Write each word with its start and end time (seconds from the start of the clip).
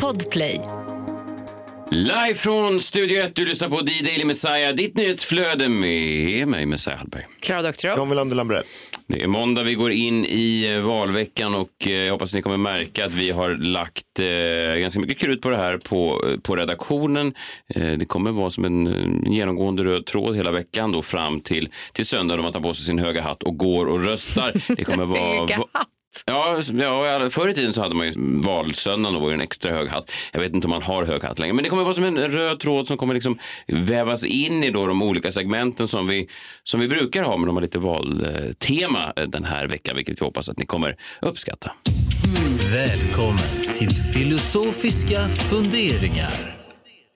Podplay. 0.00 0.60
Live 1.90 2.34
från 2.34 2.80
Studio 2.80 3.22
1, 3.22 3.34
du 3.34 3.46
lyssnar 3.46 3.68
på 3.68 3.80
D-Daily 3.80 4.24
Messiah, 4.24 4.74
ditt 4.74 4.96
nyhetsflöde 4.96 5.68
med 5.68 6.48
mig, 6.48 6.66
Messiah 6.66 6.98
Hallberg. 6.98 7.26
Klara 7.40 7.62
Doktorow. 7.62 7.98
John 7.98 8.08
Wilander 8.08 8.36
Lambrell. 8.36 8.62
Det 9.06 9.22
är 9.22 9.26
måndag, 9.26 9.62
vi 9.62 9.74
går 9.74 9.92
in 9.92 10.24
i 10.24 10.72
eh, 10.74 10.80
valveckan 10.80 11.54
och 11.54 11.70
eh, 11.86 11.92
jag 11.92 12.12
hoppas 12.12 12.34
ni 12.34 12.42
kommer 12.42 12.56
märka 12.56 13.04
att 13.04 13.12
vi 13.12 13.30
har 13.30 13.50
lagt 13.50 14.20
eh, 14.20 14.80
ganska 14.80 15.00
mycket 15.00 15.18
krut 15.18 15.42
på 15.42 15.48
det 15.50 15.56
här 15.56 15.78
på, 15.78 16.24
på 16.42 16.56
redaktionen. 16.56 17.34
Eh, 17.74 17.92
det 17.92 18.06
kommer 18.06 18.30
vara 18.30 18.50
som 18.50 18.64
en 18.64 19.24
genomgående 19.26 19.84
röd 19.84 20.06
tråd 20.06 20.36
hela 20.36 20.50
veckan 20.50 20.92
då 20.92 21.02
fram 21.02 21.40
till, 21.40 21.68
till 21.92 22.06
söndag 22.06 22.36
då 22.36 22.42
man 22.42 22.52
tar 22.52 22.60
på 22.60 22.74
sig 22.74 22.84
sin 22.84 22.98
höga 22.98 23.22
hatt 23.22 23.42
och 23.42 23.56
går 23.56 23.86
och 23.86 24.04
röstar. 24.04 24.52
Det 24.76 24.84
kommer 24.84 25.04
vara... 25.04 25.40
Höga 25.40 25.56
hatt. 25.56 25.86
Ja, 26.24 26.62
ja, 26.78 27.30
förr 27.30 27.48
i 27.48 27.54
tiden 27.54 27.72
så 27.72 27.82
hade 27.82 27.94
man 27.94 28.06
ju 28.06 28.12
valsöndagen 28.42 29.16
och 29.16 29.22
var 29.22 29.28
ju 29.28 29.34
en 29.34 29.40
extra 29.40 29.72
hög 29.72 29.88
hatt. 29.88 30.10
Jag 30.32 30.40
vet 30.40 30.54
inte 30.54 30.66
om 30.66 30.70
man 30.70 30.82
har 30.82 31.04
hög 31.04 31.22
hatt 31.22 31.38
längre, 31.38 31.52
men 31.52 31.62
det 31.62 31.70
kommer 31.70 31.82
vara 31.82 31.94
som 31.94 32.04
en 32.04 32.18
röd 32.18 32.60
tråd 32.60 32.86
som 32.86 32.96
kommer 32.96 33.14
liksom 33.14 33.38
vävas 33.66 34.24
in 34.24 34.64
i 34.64 34.70
då 34.70 34.86
de 34.86 35.02
olika 35.02 35.30
segmenten 35.30 35.88
som 35.88 36.06
vi, 36.06 36.28
som 36.64 36.80
vi 36.80 36.88
brukar 36.88 37.22
ha, 37.22 37.36
men 37.36 37.46
de 37.46 37.56
har 37.56 37.62
lite 37.62 37.78
valtema 37.78 39.12
den 39.26 39.44
här 39.44 39.68
veckan, 39.68 39.96
vilket 39.96 40.20
vi 40.20 40.24
hoppas 40.24 40.48
att 40.48 40.58
ni 40.58 40.66
kommer 40.66 40.96
uppskatta. 41.20 41.72
Välkommen 42.72 43.62
till 43.78 43.90
filosofiska 43.90 45.28
funderingar. 45.28 46.56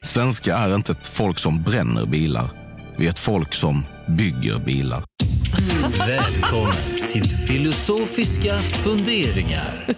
Svenska 0.05 0.57
är 0.57 0.75
inte 0.75 0.93
ett 0.93 1.07
folk 1.07 1.39
som 1.39 1.63
bränner 1.63 2.07
bilar. 2.07 2.60
Vi 3.01 3.07
är 3.07 3.11
ett 3.11 3.19
folk 3.19 3.55
som 3.55 3.87
bygger 4.09 4.59
bilar. 4.59 5.05
Välkommen 6.07 6.73
till 7.13 7.25
filosofiska 7.25 8.59
funderingar. 8.59 9.95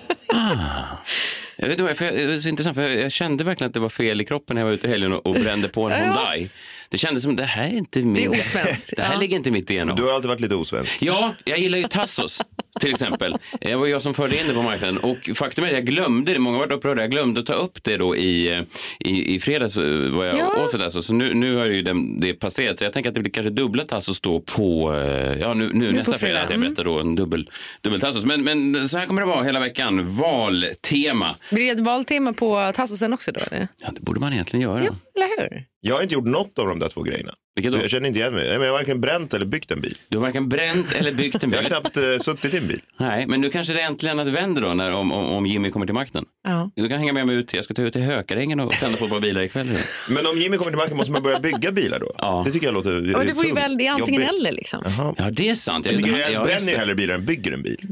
Jag 1.57 1.67
vet 1.69 1.71
inte, 1.71 1.83
varför 1.83 2.05
jag- 2.05 2.15
det 2.15 2.35
är 2.35 2.39
så 2.39 2.49
intressant, 2.49 2.75
för 2.77 2.89
jag, 2.89 3.13
kände 3.13 3.45
verkligen 3.45 3.69
att 3.69 3.75
det 3.75 3.81
var 3.81 3.89
fel 3.89 4.21
i 4.21 4.25
kroppen 4.25 4.55
när 4.55 4.61
jag 4.61 4.67
var 4.67 4.73
ute 4.75 4.87
i 4.87 4.91
helgen 4.91 5.13
och, 5.13 5.27
och 5.27 5.35
brände 5.35 5.69
på 5.69 5.91
en 5.91 5.93
Hyundai. 6.05 6.49
Det 6.93 6.99
kändes 6.99 7.23
som 7.23 7.37
det 7.37 7.45
här 7.45 7.65
är 7.69 7.73
inte 7.77 7.99
min... 8.03 8.15
Det 8.15 8.25
är 8.25 8.29
osvenskt, 8.41 8.93
Det 8.97 9.03
här 9.03 9.13
ja. 9.15 9.21
ligger 9.21 9.37
inte 9.37 9.51
mitt 9.51 9.69
DNA. 9.69 9.95
Du 9.95 10.03
har 10.03 10.13
alltid 10.13 10.29
varit 10.29 10.41
lite 10.41 10.55
osvensk. 10.55 11.03
Ja, 11.03 11.35
jag 11.45 11.59
gillar 11.59 11.79
ju 11.79 11.85
Tassos 11.85 12.43
till 12.81 12.91
exempel. 12.91 13.37
Det 13.61 13.75
var 13.75 13.87
jag 13.87 14.03
som 14.03 14.15
förde 14.15 14.41
in 14.41 14.49
det 14.49 14.55
på 14.55 14.63
marknaden 14.63 14.99
och 14.99 15.31
faktum 15.35 15.65
är 15.65 15.69
att 15.69 15.75
jag 15.75 15.85
glömde 15.87 16.33
det. 16.33 16.39
Många 16.39 16.59
var 16.59 16.73
upprörda. 16.73 17.03
Jag 17.03 17.11
glömde 17.11 17.41
att 17.41 17.47
ta 17.47 17.53
upp 17.53 17.79
det 17.85 17.97
då 17.97 18.17
i, 18.17 18.63
i, 19.01 19.35
i 19.35 19.41
fredags 19.41 19.77
eh, 19.77 20.11
vad 20.11 20.29
jag 20.29 20.37
Ja. 20.39 20.65
åt 20.65 20.71
för 20.71 20.79
Tassos. 20.79 21.07
Så 21.07 21.15
nu, 21.15 21.35
nu 21.35 21.57
har 21.57 21.67
ju 21.67 21.83
det, 21.83 21.95
det 22.21 22.35
passerat. 22.35 22.79
Så 22.79 22.85
jag 22.85 22.93
tänker 22.93 23.11
att 23.11 23.15
det 23.15 23.21
blir 23.21 23.33
kanske 23.33 23.51
dubbla 23.51 23.83
Tassos 23.85 24.21
då 24.21 24.41
på, 24.41 24.95
eh, 24.95 25.39
ja 25.41 25.55
nu, 25.55 25.71
nu, 25.73 25.93
nästa 25.93 26.13
på 26.13 26.19
fredag. 26.19 26.19
fredag. 26.19 26.43
Att 26.43 26.51
jag 26.51 26.57
Mm. 26.57 26.69
berättar 26.69 26.85
då 26.85 26.99
en 27.01 27.17
dubbel, 27.17 27.51
dubbel 27.81 28.01
Tassos. 28.01 28.25
Men, 28.25 28.45
men 28.45 28.89
så 28.89 28.99
här 28.99 29.07
kommer 29.07 29.21
det 29.23 29.27
vara 29.29 29.43
hela 29.45 29.61
veckan. 29.61 30.17
Valtema. 30.17 31.37
Blir 31.51 31.65
det 31.65 31.71
ett 31.71 31.81
valtema 31.81 32.33
på 32.33 32.73
Tassosen 32.75 33.13
också 33.13 33.33
då? 33.33 33.41
Eller? 33.41 33.69
Ja, 33.81 33.89
det 33.95 34.01
borde 34.01 34.21
man 34.21 34.33
egentligen 34.33 34.63
göra. 34.63 34.85
Ja, 34.85 34.93
eller 35.17 35.29
hur? 35.51 35.65
Jag 35.81 35.95
har 35.95 36.03
inte 36.03 36.15
gjort 36.15 36.25
något 36.27 36.59
av 36.59 36.67
de 36.67 36.79
där 36.79 36.89
två 36.89 37.03
grejerna. 37.03 37.35
Vilket 37.55 37.73
då? 37.73 37.79
Jag 37.79 37.91
känner 37.91 38.09
inte 38.09 38.21
igen 38.21 38.35
mig. 38.35 38.47
Jag 38.47 38.61
har 38.61 38.71
varken 38.73 39.01
bränt 39.01 39.35
eller 39.35 39.47
byggt 39.47 39.71
en 39.71 39.81
bil. 39.81 39.99
Du 40.09 40.19
har 40.19 40.23
varken 40.23 40.49
bränt 40.49 40.93
eller 40.95 41.13
byggt 41.13 41.45
en 41.45 41.51
Jag 41.51 41.57
har 41.59 41.63
bil. 41.63 41.69
knappt 41.73 41.97
uh, 41.97 42.19
suttit 42.19 42.55
i 42.55 42.57
en 42.57 42.69
bil. 42.69 42.81
Nej, 43.01 43.27
men 43.27 43.41
nu 43.41 43.51
kanske 43.51 43.73
det 43.73 43.81
äntligen 43.81 44.19
att 44.21 44.27
det 44.27 44.33
vänder 44.33 44.63
då 44.63 44.75
när, 44.75 44.93
om, 44.93 45.13
om, 45.13 45.25
om 45.31 45.47
Jimmy 45.47 45.71
kommer 45.71 45.87
till 45.87 45.95
makten. 45.95 46.25
Ja. 46.45 46.71
Du 46.77 46.89
kan 46.89 46.99
hänga 46.99 47.13
med 47.13 47.27
mig 47.27 47.37
ut. 47.37 47.55
Jag 47.55 47.65
ska 47.65 47.75
ta 47.75 47.83
ut 47.83 47.93
till 47.93 48.03
Hökarängen 48.03 48.61
och 48.61 48.73
tända 48.73 48.99
på 48.99 49.05
ett 49.05 49.11
par 49.11 49.21
bilar 49.21 49.43
ikväll. 49.43 49.67
Men 50.11 50.27
om 50.27 50.39
Jimmy 50.39 50.57
kommer 50.57 50.71
tillbaka 50.71 50.95
måste 50.95 51.13
man 51.13 51.23
börja 51.23 51.41
bygga 51.41 51.73
bilar 51.73 51.99
då. 51.99 52.13
Ja. 52.19 52.43
Det 52.47 52.53
tycker 52.53 52.67
jag 52.67 52.75
låter 52.75 52.93
Ja, 52.93 53.19
men 53.19 53.27
det 53.27 53.35
får 53.35 53.45
ju 53.47 53.53
väl, 53.53 53.79
det 53.79 53.87
är 53.87 53.93
antingen 53.93 54.21
jobbigt. 54.23 54.39
eller 54.39 54.53
liksom. 54.53 54.81
Jaha. 54.85 55.15
Ja, 55.19 55.31
det 55.31 55.49
är 55.51 55.55
sant. 55.55 55.87
Jag, 55.87 55.97
tycker 55.97 56.11
jag 56.11 56.21
ja, 56.21 56.29
just 56.31 56.45
bränner 56.45 56.67
ju 56.67 56.73
det. 56.73 56.79
hellre 56.79 56.95
bilar 56.95 57.15
än 57.15 57.27
bygger 57.27 57.53
en 57.53 57.63
bil. 57.63 57.87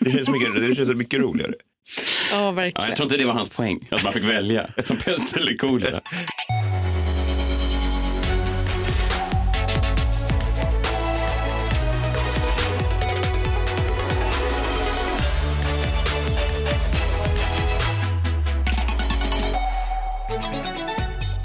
Det 0.00 0.10
känns 0.10 0.28
mycket, 0.28 0.68
det 0.68 0.74
känns 0.74 0.90
mycket 0.90 1.20
roligare. 1.20 1.52
Ja, 1.58 1.64
Ja, 2.32 2.50
verkligen. 2.50 2.88
jag 2.88 2.96
tror 2.96 3.04
inte 3.06 3.16
det 3.16 3.24
var 3.24 3.34
hans 3.34 3.48
poäng, 3.48 3.88
att 3.90 4.04
man 4.04 4.12
fick 4.12 4.24
välja 4.24 4.70
som 4.84 4.96
pest 4.96 5.36
eller 5.36 5.56
kolera. 5.56 6.00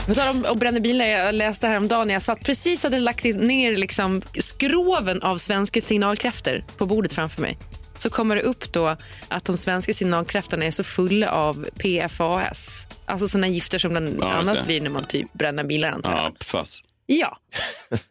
På 0.07 0.13
tal 0.13 0.35
om 0.35 0.45
att 0.45 0.59
bränna 0.59 0.79
bilar, 0.79 1.05
jag 1.05 1.35
läste 1.35 1.67
häromdagen 1.67 2.07
när 2.07 2.13
jag 2.13 2.21
satt 2.21 2.43
precis 2.43 2.83
hade 2.83 2.99
lagt 2.99 3.23
ner 3.23 3.77
liksom 3.77 4.21
skroven 4.39 5.21
av 5.21 5.38
svenska 5.38 5.81
signalkräfter 5.81 6.66
på 6.77 6.85
bordet 6.85 7.13
framför 7.13 7.41
mig. 7.41 7.57
Så 7.97 8.09
kommer 8.09 8.35
det 8.35 8.41
upp 8.41 8.73
då 8.73 8.97
att 9.27 9.45
de 9.45 9.57
svenska 9.57 9.93
signalkräfterna 9.93 10.66
är 10.66 10.71
så 10.71 10.83
fulla 10.83 11.31
av 11.31 11.67
PFAS. 11.77 12.88
Alltså 13.05 13.27
sådana 13.27 13.47
gifter 13.47 13.77
som 13.77 13.91
bland 13.91 14.17
Ja, 14.19 14.27
annat 14.27 14.66
blir 14.66 14.81
när 14.81 14.89
man 14.89 15.07
typ 15.07 15.33
bränner 15.33 15.63
bilar 15.63 15.91
antar 15.91 16.11
jag. 16.11 16.19
Ja, 16.19 16.33
fast. 16.45 16.83
Ja. 17.05 17.37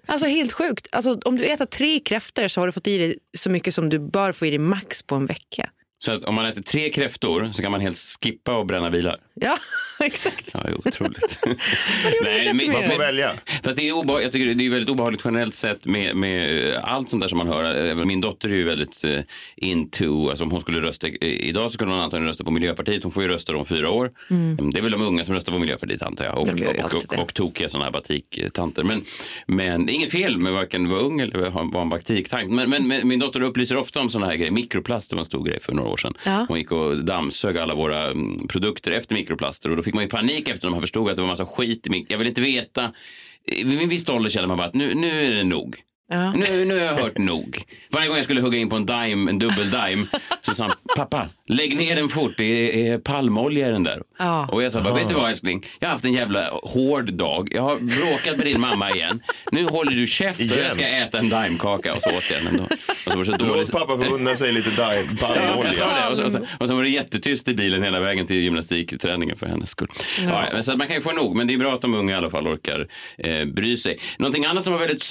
Alltså 0.07 0.27
helt 0.27 0.53
sjukt. 0.53 0.87
Alltså, 0.93 1.19
om 1.25 1.37
du 1.37 1.45
äter 1.45 1.67
tre 1.67 2.01
kräftor 2.01 2.49
så 2.49 2.61
har 2.61 2.67
du 2.67 2.73
fått 2.73 2.87
i 2.87 2.99
dig 2.99 3.17
så 3.37 3.51
mycket 3.51 3.75
som 3.75 3.89
du 3.89 3.99
bör 3.99 4.33
få 4.33 4.47
i 4.47 4.51
dig 4.51 4.59
max 4.59 5.03
på 5.03 5.15
en 5.15 5.27
vecka. 5.27 5.71
Så 5.99 6.13
att 6.13 6.25
om 6.25 6.35
man 6.35 6.47
äter 6.47 6.63
tre 6.63 6.91
kräftor 6.91 7.49
så 7.53 7.63
kan 7.63 7.71
man 7.73 7.81
helt 7.81 7.99
skippa 8.23 8.57
och 8.57 8.67
bränna 8.67 8.91
bilar. 8.91 9.17
Ja, 9.41 9.59
exakt. 10.01 10.51
Ja, 10.55 10.61
det 10.63 10.69
är 10.69 10.89
otroligt. 10.89 11.39
mig 12.23 12.55
men. 12.55 12.73
Man 12.73 12.85
får 12.91 12.99
välja. 12.99 13.33
Fast 13.63 13.77
det 13.77 13.89
är, 13.89 13.93
obeha- 13.93 14.23
jag 14.23 14.33
tycker 14.33 14.55
det 14.55 14.67
är 14.67 14.71
väldigt 14.71 14.89
obehagligt 14.91 15.23
generellt 15.25 15.55
sett 15.55 15.87
med, 15.87 16.17
med 16.17 16.69
eh, 16.75 16.93
allt 16.95 17.09
sånt 17.09 17.21
där 17.21 17.29
som 17.29 17.39
man 17.39 17.49
hör. 17.49 17.95
Min 18.05 18.21
dotter 18.21 18.49
är 18.49 18.55
ju 18.55 18.65
väldigt 18.65 19.05
eh, 19.05 19.21
into, 19.57 20.29
alltså 20.29 20.45
om 20.45 20.51
hon 20.51 20.61
skulle 20.61 20.81
rösta 20.81 21.09
idag 21.09 21.73
så 21.73 21.79
kunde 21.79 21.95
hon 21.95 22.03
antagligen 22.03 22.29
rösta 22.29 22.45
på 22.45 22.51
Miljöpartiet. 22.51 23.03
Hon 23.03 23.13
får 23.13 23.23
ju 23.23 23.29
rösta 23.29 23.57
om 23.57 23.65
fyra 23.67 23.91
år. 23.91 24.11
Mm, 24.31 24.71
Det 24.73 24.79
är 24.79 24.83
väl 24.83 24.93
de 24.93 25.03
unga 25.03 25.25
som 25.25 25.35
röstar 25.35 25.53
på 25.53 25.59
Miljöpartiet 25.59 26.03
antar 26.03 26.25
jag. 26.25 26.35
Och, 26.39 26.49
och, 26.49 26.95
och, 26.95 27.03
det. 27.09 27.17
och, 27.17 27.35
tokiga 27.35 27.69
sådana 27.69 27.85
här 27.85 27.93
batiktanter. 27.93 28.83
Men, 28.83 29.05
men 29.47 29.87
det 29.87 29.93
är 29.93 29.95
inget 29.95 30.11
fel 30.13 30.37
med 30.39 30.53
varken 30.53 30.91
vara 30.91 31.01
ung 31.01 31.21
eller 31.21 31.51
vara 31.51 31.83
en 31.83 31.89
batiktant. 31.89 32.51
Men, 32.51 32.71
men, 32.71 32.89
men 32.89 33.09
min 33.09 33.19
dotter 33.19 33.43
upplyser 33.43 33.77
ofta 33.77 34.01
om 34.01 34.11
sådana 34.11 34.27
här 34.31 34.37
grejer. 34.37 34.51
Mikroplaster 34.53 35.17
var 35.17 35.21
en 35.21 35.27
stor 35.27 35.45
grej 35.45 35.61
för 35.61 35.73
några 35.73 35.89
år 35.89 35.97
sedan. 35.97 36.15
Ja. 36.25 36.45
Hon 36.49 36.59
gick 36.59 36.73
och 36.73 37.05
dammsög 37.05 37.59
alla 37.59 37.75
våra 37.75 38.05
mm, 38.11 38.49
produkter 38.49 38.91
efter 38.91 39.15
mikroplaster 39.25 39.71
och 39.71 39.77
då 39.77 39.83
fick 39.83 39.95
man 39.95 40.05
ju 40.05 40.11
panik 40.11 40.49
efter 40.49 40.67
när 40.67 40.71
man 40.73 40.81
förstod 40.81 41.11
att 41.11 41.17
det 41.17 41.23
var 41.23 41.29
massa 41.29 41.47
skit 41.47 41.87
i 41.87 41.91
mik- 41.91 42.07
Jag 42.09 42.19
vill 42.19 42.27
inte 42.29 42.41
veta. 42.41 42.93
Vid 43.65 43.83
en 43.83 43.89
viss 43.89 44.09
ålder 44.09 44.31
känner 44.31 44.49
man 44.49 44.57
bara 44.57 44.67
att 44.67 44.75
nu, 44.75 44.95
nu 44.95 45.27
är 45.27 45.31
det 45.33 45.45
nog. 45.45 45.77
Ja. 46.11 46.33
Nu, 46.33 46.65
nu 46.65 46.75
har 46.79 46.85
jag 46.87 46.95
hört 46.95 47.19
nog. 47.19 47.63
Varje 47.91 48.07
gång 48.09 48.17
jag 48.17 48.25
skulle 48.25 48.41
hugga 48.41 48.59
in 48.59 48.69
på 48.69 48.77
en 48.77 48.87
dime, 48.87 49.31
en 49.31 49.39
dubbel 49.39 49.71
dime, 49.71 50.05
så 50.41 50.55
sa 50.55 50.65
han, 50.65 50.73
pappa, 50.97 51.29
lägg 51.49 51.77
ner 51.77 51.97
den 51.97 52.09
fort, 52.09 52.33
det 52.37 52.45
är, 52.45 52.93
är 52.95 52.99
palmolja 52.99 53.69
i 53.69 53.71
den 53.71 53.83
där. 53.85 54.03
Ja. 54.19 54.49
Och 54.53 54.63
jag 54.63 54.73
sa, 54.73 54.81
bara, 54.81 54.95
vet 54.95 55.09
du 55.09 55.15
vad 55.15 55.31
älskling, 55.31 55.65
jag 55.79 55.89
har 55.89 55.93
haft 55.93 56.05
en 56.05 56.13
jävla 56.13 56.51
hård 56.63 57.13
dag, 57.13 57.49
jag 57.53 57.63
har 57.63 57.77
bråkat 57.77 58.37
med 58.37 58.47
din 58.47 58.61
mamma 58.61 58.91
igen, 58.91 59.23
nu 59.53 59.65
håller 59.65 59.93
du 59.93 60.07
käft 60.07 60.41
och 60.41 60.47
jag 60.47 60.73
ska 60.73 60.87
äta 60.87 61.19
en 61.19 61.29
dimekaka 61.29 61.95
och 61.95 62.03
så 62.03 62.11
åt 62.11 62.31
jag 62.31 62.41
den 62.45 62.49
ändå. 62.49 62.65
Och 62.65 62.79
så 63.05 63.11
var 63.11 63.19
det 63.19 63.25
så 63.25 63.37
dåligt. 63.37 63.57
Låt 63.57 63.73
pappa 63.73 64.05
få 64.05 64.15
unna 64.15 64.37
sig 64.37 64.53
lite 64.53 64.71
Ja, 64.79 64.93
sa 65.21 65.27
palmolja. 65.27 65.73
det. 65.73 66.09
Och, 66.11 66.17
så, 66.17 66.25
och, 66.25 66.33
så, 66.33 66.39
och 66.59 66.69
så 66.69 66.75
var 66.75 66.83
det 66.83 66.89
jättetyst 66.89 67.49
i 67.49 67.55
bilen 67.55 67.83
hela 67.83 68.01
vägen 68.01 68.27
till 68.27 68.37
gymnastikträningen 68.37 69.37
för 69.37 69.47
hennes 69.47 69.71
skull. 69.71 69.89
Ja. 70.25 70.45
men 70.53 70.65
så 70.65 70.73
att 70.73 70.79
man 70.79 70.87
kan 70.87 70.97
ju 70.97 71.03
få 71.03 71.13
nog, 71.13 71.37
men 71.37 71.47
det 71.47 71.55
är 71.55 71.59
bra 71.59 71.73
att 71.75 71.81
de 71.81 71.95
unga 71.95 72.13
i 72.13 72.17
alla 72.17 72.31
fall 72.31 72.47
orkar 72.49 72.87
eh, 73.19 73.45
bry 73.45 73.77
sig. 73.77 73.99
Någonting 74.19 74.45
annat 74.45 74.65
som 74.65 74.73
var 74.73 74.81
väldigt 74.81 75.03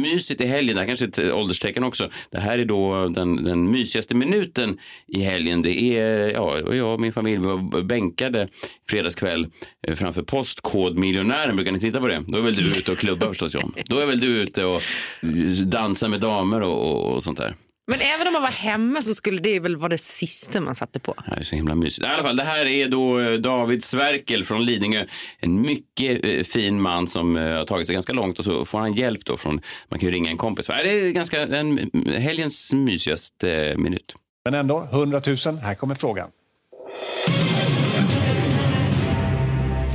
Mysigt 0.00 0.40
i 0.40 0.46
helgen, 0.46 0.74
det 0.74 0.80
här 0.80 0.86
kanske 0.86 1.04
är 1.04 1.08
ett 1.08 1.18
eh, 1.18 1.38
ålderstecken 1.38 1.84
också. 1.84 2.10
Det 2.30 2.40
här 2.40 2.58
är 2.58 2.64
då 2.64 3.08
den, 3.08 3.44
den 3.44 3.70
mysigaste 3.70 4.14
minuten 4.14 4.78
i 5.08 5.22
helgen. 5.22 5.62
Det 5.62 5.98
är, 5.98 6.30
ja, 6.30 6.74
jag 6.74 6.94
och 6.94 7.00
min 7.00 7.12
familj 7.12 7.38
var 7.38 7.82
bänkade 7.82 8.48
fredagskväll 8.90 9.46
eh, 9.86 9.94
framför 9.94 10.22
Postkodmiljonären. 10.22 11.56
Brukar 11.56 11.72
ni 11.72 11.80
titta 11.80 12.00
på 12.00 12.08
det? 12.08 12.24
Då 12.28 12.38
är 12.38 12.42
väl 12.42 12.54
du 12.54 12.62
ute 12.62 12.92
och 12.92 12.98
klubbar 12.98 13.28
förstås 13.28 13.54
John. 13.54 13.74
Då 13.86 13.98
är 13.98 14.06
väl 14.06 14.20
du 14.20 14.26
ute 14.26 14.64
och 14.64 14.82
eh, 15.22 15.66
dansar 15.66 16.08
med 16.08 16.20
damer 16.20 16.60
och, 16.60 16.90
och, 16.90 17.14
och 17.14 17.22
sånt 17.22 17.38
där. 17.38 17.54
Men 17.92 18.00
även 18.00 18.26
om 18.26 18.32
man 18.32 18.42
var 18.42 18.50
hemma 18.50 19.00
så 19.00 19.14
skulle 19.14 19.40
det 19.40 19.60
väl 19.60 19.76
vara 19.76 19.88
det 19.88 19.98
sista 19.98 20.60
man 20.60 20.74
satte 20.74 21.00
på. 21.00 21.14
Det 21.24 21.30
här 21.30 21.36
är 21.36 21.42
så 21.42 21.56
himla 21.56 21.74
mysigt. 21.74 22.06
I 22.06 22.10
alla 22.10 22.22
fall, 22.22 22.36
det 22.36 22.44
här 22.44 22.66
är 22.66 22.88
då 22.88 23.20
eh, 23.20 23.32
David 23.32 23.84
Sverkel 23.84 24.44
från 24.44 24.64
Lidingö. 24.64 25.04
En 25.38 25.60
mycket 25.60 26.24
eh, 26.24 26.42
fin 26.42 26.80
man 26.80 27.06
som 27.06 27.36
eh, 27.36 27.42
har 27.42 27.64
tagit 27.64 27.86
sig 27.86 27.94
ganska 27.94 28.12
långt 28.12 28.38
och 28.38 28.44
så 28.44 28.64
får 28.64 28.78
han 28.78 28.92
hjälp 28.92 29.24
då 29.24 29.36
från, 29.36 29.60
man 29.88 29.98
kan 29.98 30.08
ju 30.08 30.14
ringa 30.14 30.30
en 30.30 30.36
kompis. 30.36 30.66
Det 30.66 30.72
är 30.72 31.10
ganska, 31.10 31.42
en, 31.42 31.90
helgens 32.06 32.72
mysigaste 32.72 33.74
minut. 33.76 34.14
Men 34.44 34.54
ändå, 34.54 34.88
100 34.92 35.22
000. 35.46 35.56
Här 35.56 35.74
kommer 35.74 35.94
frågan. 35.94 36.28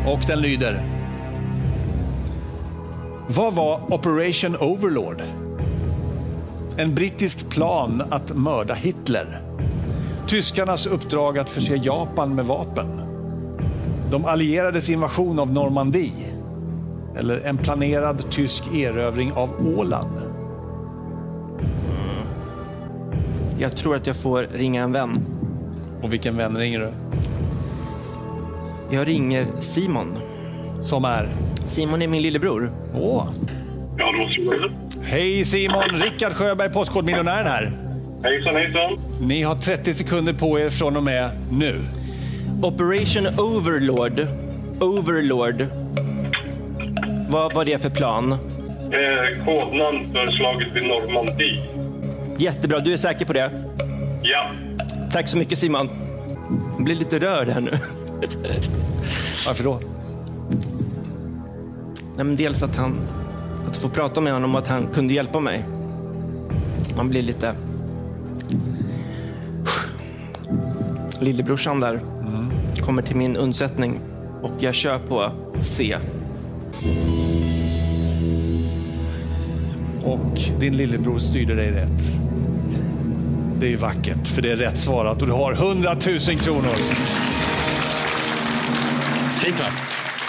Och 0.06 0.22
den 0.28 0.42
lyder. 0.42 0.84
Vad 3.30 3.54
var 3.54 3.94
Operation 3.94 4.56
Overlord? 4.56 5.47
En 6.80 6.96
brittisk 6.96 7.50
plan 7.50 8.04
att 8.10 8.36
mörda 8.36 8.74
Hitler. 8.74 9.42
Tyskarnas 10.28 10.86
uppdrag 10.86 11.38
att 11.38 11.50
förse 11.50 11.76
Japan 11.76 12.36
med 12.36 12.46
vapen. 12.46 13.02
De 14.12 14.26
allierades 14.26 14.90
invasion 14.90 15.40
av 15.40 15.52
Normandie. 15.54 16.34
Eller 17.18 17.40
en 17.40 17.58
planerad 17.58 18.32
tysk 18.32 18.64
erövring 18.76 19.32
av 19.32 19.50
Åland. 19.78 20.18
Jag 23.60 23.78
tror 23.78 23.96
att 23.96 24.08
jag 24.08 24.16
får 24.16 24.44
ringa 24.54 24.84
en 24.84 24.92
vän. 24.92 25.26
Och 26.02 26.14
vilken 26.14 26.38
vän 26.38 26.58
ringer 26.58 26.80
du? 26.80 26.90
Jag 28.96 29.08
ringer 29.08 29.48
Simon. 29.60 30.18
Som 30.82 31.06
är? 31.06 31.30
Simon 31.66 32.02
är 32.02 32.08
min 32.08 32.22
lillebror. 32.22 32.72
Åh. 32.96 33.28
Ja, 33.98 34.12
då 34.12 34.18
måste 34.18 34.42
man 34.42 34.87
Hej 35.10 35.46
Simon! 35.46 35.84
Rickard 35.94 36.34
Sjöberg, 36.34 36.70
Postkodmiljonären 36.70 37.48
här. 37.48 37.72
Hejsan, 38.24 38.56
hejsan. 38.56 39.00
Ni 39.22 39.42
har 39.44 39.56
30 39.56 39.94
sekunder 39.94 40.34
på 40.34 40.60
er 40.60 40.70
från 40.70 40.98
och 40.98 41.04
med 41.04 41.30
nu. 41.52 41.82
Operation 42.62 43.28
Overlord. 43.40 44.28
Overlord. 44.80 45.66
Vad 47.30 47.54
var 47.54 47.66
det 47.66 47.82
för 47.82 47.90
plan? 47.90 48.32
Eh, 48.32 49.46
kodnamn 49.46 50.14
för 50.14 50.28
slaget 50.28 50.68
vid 50.76 50.84
Normandie. 50.84 51.64
Jättebra, 52.38 52.80
du 52.80 52.94
är 52.94 52.98
säker 52.98 53.26
på 53.26 53.34
det? 53.34 53.52
Ja. 54.24 54.52
Tack 55.12 55.28
så 55.28 55.38
mycket 55.38 55.58
Simon. 55.58 55.90
Jag 56.76 56.84
blir 56.84 56.96
lite 56.96 57.20
rörd 57.20 57.48
här 57.50 57.62
nu. 57.62 57.72
Varför 59.48 59.64
då? 59.64 59.80
Nej, 62.16 62.26
men 62.26 62.36
dels 62.36 62.64
att 62.64 62.76
han... 62.76 63.08
Att 63.68 63.78
få 63.78 63.90
prata 63.90 64.22
med 64.22 64.34
honom 64.34 64.56
och 64.56 64.62
att 64.62 64.68
han 64.68 64.88
kunde 64.94 65.14
hjälpa 65.14 65.40
mig. 65.40 65.66
Man 66.98 67.10
blir 67.10 67.22
lite... 67.22 67.56
Lillebrorsan 71.20 71.80
där 71.80 72.00
kommer 72.82 73.02
till 73.02 73.16
min 73.16 73.38
undsättning 73.38 74.00
och 74.42 74.52
jag 74.60 74.76
kör 74.76 75.00
på 75.00 75.32
C. 75.60 75.98
Och 80.04 80.42
din 80.60 80.78
lillebror 80.78 81.20
styrde 81.20 81.56
dig 81.56 81.72
rätt. 81.72 82.12
Det 83.60 83.66
är 83.66 83.70
ju 83.70 83.76
vackert, 83.76 84.28
för 84.28 84.42
det 84.42 84.52
är 84.52 84.56
rätt 84.56 84.78
svarat 84.78 85.22
och 85.22 85.28
du 85.28 85.34
har 85.34 85.52
100 85.52 85.94
000 85.94 86.20
kronor. 86.20 86.76
Fint 89.40 89.60
va? 89.60 89.66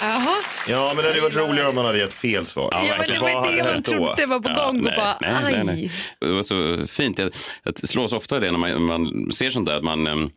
Jaha. 0.01 0.35
Ja, 0.67 0.91
men 0.95 1.03
det 1.03 1.09
hade 1.09 1.21
varit 1.21 1.35
roligare 1.35 1.69
om 1.69 1.75
man 1.75 1.85
hade 1.85 1.97
gett 1.97 2.13
fel 2.13 2.45
svar. 2.45 2.69
Ja, 2.71 2.95
men 2.97 3.07
det 3.07 3.19
var 3.19 3.51
det 3.55 3.63
man 3.73 3.83
trodde 3.83 4.25
var 4.25 4.39
på 4.39 4.49
gång 4.49 4.77
och 4.77 4.91
bara 4.95 5.17
nej, 5.21 5.33
nej, 5.43 5.63
nej. 5.63 5.83
aj. 5.83 5.91
Det 6.19 6.31
var 6.31 6.43
så 6.43 6.87
fint. 6.87 7.19
Jag, 7.19 7.31
jag 7.63 7.77
slås 7.77 8.13
ofta 8.13 8.39
det 8.39 8.51
när 8.51 8.59
man, 8.59 8.83
man 8.83 9.31
ser 9.31 9.51
sånt 9.51 9.65
där. 9.65 9.75
Att 9.75 9.83
man, 9.83 10.07
em, 10.07 10.29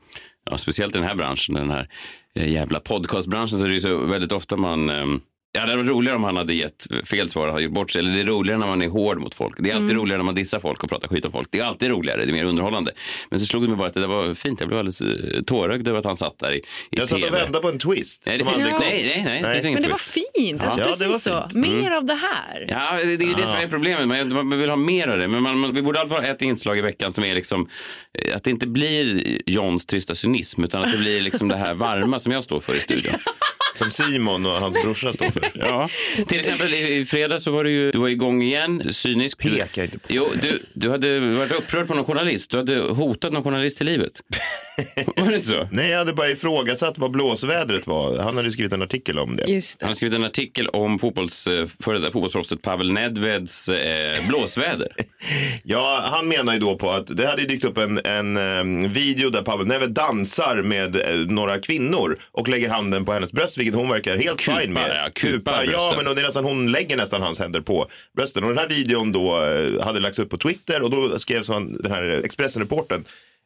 ja, 0.50 0.58
speciellt 0.58 0.94
i 0.94 0.98
den 0.98 1.08
här 1.08 1.14
branschen, 1.14 1.54
den 1.54 1.70
här 1.70 1.88
eh, 2.36 2.52
jävla 2.52 2.80
podcastbranschen, 2.80 3.58
så 3.58 3.64
är 3.64 3.68
det 3.68 3.74
ju 3.74 3.80
så 3.80 3.98
väldigt 3.98 4.32
ofta 4.32 4.56
man 4.56 4.90
em, 4.90 5.20
Ja, 5.54 5.66
det 5.66 5.76
varit 5.76 5.88
roligare 5.88 6.16
om 6.16 6.24
han 6.24 6.36
hade 6.36 6.54
gett 6.54 6.86
fel 7.04 7.28
svar 7.30 7.46
och 7.46 7.52
hade 7.52 7.64
gjort 7.64 7.72
bort 7.72 7.90
sig. 7.90 7.98
Eller 7.98 8.12
det 8.12 8.20
är 8.20 8.24
roligare 8.24 8.58
när 8.58 8.66
man 8.66 8.82
är 8.82 8.88
hård 8.88 9.20
mot 9.20 9.34
folk. 9.34 9.54
Det 9.58 9.70
är 9.70 9.74
alltid 9.74 9.96
roligare 9.96 10.18
när 10.18 10.24
man 10.24 10.34
dissar 10.34 10.60
folk 10.60 10.82
och 10.82 10.90
pratar 10.90 11.08
skit 11.08 11.24
om 11.24 11.32
folk. 11.32 11.48
Det 11.50 11.58
är 11.58 11.64
alltid 11.64 11.90
roligare, 11.90 12.24
det 12.24 12.30
är 12.30 12.32
mer 12.32 12.44
underhållande. 12.44 12.92
Men 13.30 13.40
så 13.40 13.46
slog 13.46 13.62
det 13.62 13.68
mig 13.68 13.76
bara 13.76 13.88
att 13.88 13.94
det 13.94 14.00
där 14.00 14.06
var 14.06 14.34
fint. 14.34 14.60
Jag 14.60 14.68
blev 14.68 14.78
alldeles 14.78 15.00
eh, 15.00 15.42
tårögd 15.46 15.88
över 15.88 15.98
att 15.98 16.04
han 16.04 16.16
satt 16.16 16.38
där 16.38 16.52
i, 16.52 16.56
i 16.56 16.62
Jag 16.90 17.08
satt 17.08 17.24
och 17.24 17.34
vände 17.34 17.58
på 17.58 17.68
en 17.68 17.78
twist. 17.78 18.22
Nej, 18.26 18.38
det 18.38 18.44
som 18.44 18.52
kom. 18.54 18.62
nej, 18.62 18.72
nej, 18.80 19.22
nej, 19.24 19.42
det 19.42 19.48
Nej. 19.48 19.60
ingen 19.60 19.72
Men 19.74 19.82
det 19.82 19.88
var 19.88 19.96
fint. 19.96 20.62
Alltså, 20.62 20.80
Ja, 20.80 20.84
det 20.84 20.90
precis 20.90 21.26
var 21.26 21.40
så. 21.42 21.48
fint. 21.48 21.54
Mer 21.54 21.90
av 21.90 22.04
det 22.04 22.14
här. 22.14 22.66
Ja, 22.68 22.92
det 23.04 23.16
det 23.16 23.24
är 23.24 23.36
det 23.36 23.46
som 23.46 23.56
är 23.56 23.68
problemet. 23.68 24.08
Man, 24.08 24.48
man 24.48 24.58
vill 24.58 24.70
ha 24.70 24.76
mer 24.76 25.08
av 25.08 25.18
det. 25.18 25.28
Men 25.28 25.42
man, 25.42 25.58
man, 25.58 25.74
vi 25.74 25.82
borde 25.82 25.98
i 25.98 26.00
alla 26.00 26.10
fall 26.10 26.24
ha 26.24 26.30
ett 26.30 26.42
inslag 26.42 26.78
i 26.78 26.80
veckan 26.80 27.12
som 27.12 27.24
är 27.24 27.34
liksom 27.34 27.68
eh, 28.18 28.36
att 28.36 28.44
det 28.44 28.50
inte 28.50 28.66
blir 28.66 29.22
Johns 29.50 29.86
trista 29.86 30.14
cynism 30.14 30.64
utan 30.64 30.82
att 30.82 30.92
det 30.92 30.98
blir 30.98 31.20
liksom 31.22 31.48
det 31.48 31.56
här 31.56 31.74
varma 31.74 32.18
som 32.18 32.32
jag 32.32 32.44
står 32.44 32.60
för 32.60 32.74
i 32.74 32.78
studion. 32.78 33.14
Som 33.74 33.90
Simon 33.90 34.46
och 34.46 34.52
hans 34.52 34.82
brorsa 34.82 35.12
står 35.12 35.30
för. 35.30 35.41
Ja. 35.54 35.88
Till 36.28 36.38
exempel 36.38 36.74
i, 36.74 36.96
i 36.96 37.04
fredags 37.04 37.44
så 37.44 37.50
var 37.50 37.64
du 37.64 37.70
ju 37.70 37.90
du 37.92 37.98
var 37.98 38.08
igång 38.08 38.42
igen, 38.42 38.82
cynisk. 38.92 39.38
Peka 39.38 39.84
inte 39.84 39.98
på. 39.98 40.06
Jo, 40.10 40.28
du, 40.42 40.58
du 40.74 40.90
hade 40.90 41.20
varit 41.20 41.52
upprörd 41.52 41.88
på 41.88 41.94
någon 41.94 42.04
journalist. 42.04 42.50
Du 42.50 42.56
hade 42.56 42.78
hotat 42.80 43.32
någon 43.32 43.42
journalist 43.42 43.76
till 43.76 43.86
livet. 43.86 44.12
Var 45.16 45.30
det 45.30 45.36
inte 45.36 45.48
så? 45.48 45.68
Nej, 45.70 45.90
jag 45.90 45.98
hade 45.98 46.12
bara 46.12 46.28
ifrågasatt 46.28 46.98
vad 46.98 47.10
blåsvädret 47.10 47.86
var. 47.86 48.18
Han 48.18 48.36
hade 48.36 48.52
skrivit 48.52 48.72
en 48.72 48.82
artikel 48.82 49.18
om 49.18 49.36
det. 49.36 49.44
Just 49.50 49.80
Han 49.82 49.86
det. 49.86 49.90
har 49.90 49.94
skrivit 49.94 50.14
en 50.14 50.24
artikel 50.24 50.68
om 50.68 50.98
fotbolls, 50.98 51.46
eh, 51.46 51.66
före 51.84 51.98
detta 51.98 52.12
fotbollsproffset 52.12 52.62
Pavel 52.62 52.92
Nedveds 52.92 53.68
eh, 53.68 54.26
blåsväder. 54.28 54.88
Ja, 55.64 56.00
han 56.04 56.28
menar 56.28 56.52
ju 56.52 56.58
då 56.58 56.78
på 56.78 56.90
att 56.90 57.16
det 57.16 57.26
hade 57.26 57.42
dykt 57.42 57.64
upp 57.64 57.78
en, 57.78 58.00
en 58.04 58.36
em, 58.36 58.92
video 58.92 59.30
där 59.30 59.42
Pavel 59.42 59.66
Nedved 59.66 59.90
dansar 59.90 60.62
med 60.62 60.96
eh, 60.96 61.16
några 61.16 61.58
kvinnor 61.58 62.18
och 62.32 62.48
lägger 62.48 62.68
handen 62.68 63.04
på 63.04 63.12
hennes 63.12 63.32
bröst, 63.32 63.58
vilket 63.58 63.74
hon 63.74 63.88
verkar 63.88 64.16
helt 64.16 64.42
fine 64.42 64.72
med. 64.72 65.02
ja, 65.04 65.10
kupar 65.36 65.64
ja, 65.72 65.94
men 66.04 66.14
det 66.14 66.20
är 66.20 66.24
nästan, 66.24 66.44
hon 66.44 66.72
lägger 66.72 66.96
nästan 66.96 67.22
hans 67.22 67.38
händer 67.38 67.60
på 67.60 67.86
brösten. 68.16 68.42
Och 68.44 68.48
den 68.48 68.58
här 68.58 68.68
videon 68.68 69.12
då 69.12 69.44
eh, 69.44 69.84
hade 69.84 70.00
lagts 70.00 70.18
upp 70.18 70.30
på 70.30 70.38
Twitter 70.38 70.82
och 70.82 70.90
då 70.90 71.18
skrev 71.18 71.42
han, 71.48 71.76
den 71.82 71.92
här 71.92 72.02
Expressen-reporten 72.24 73.04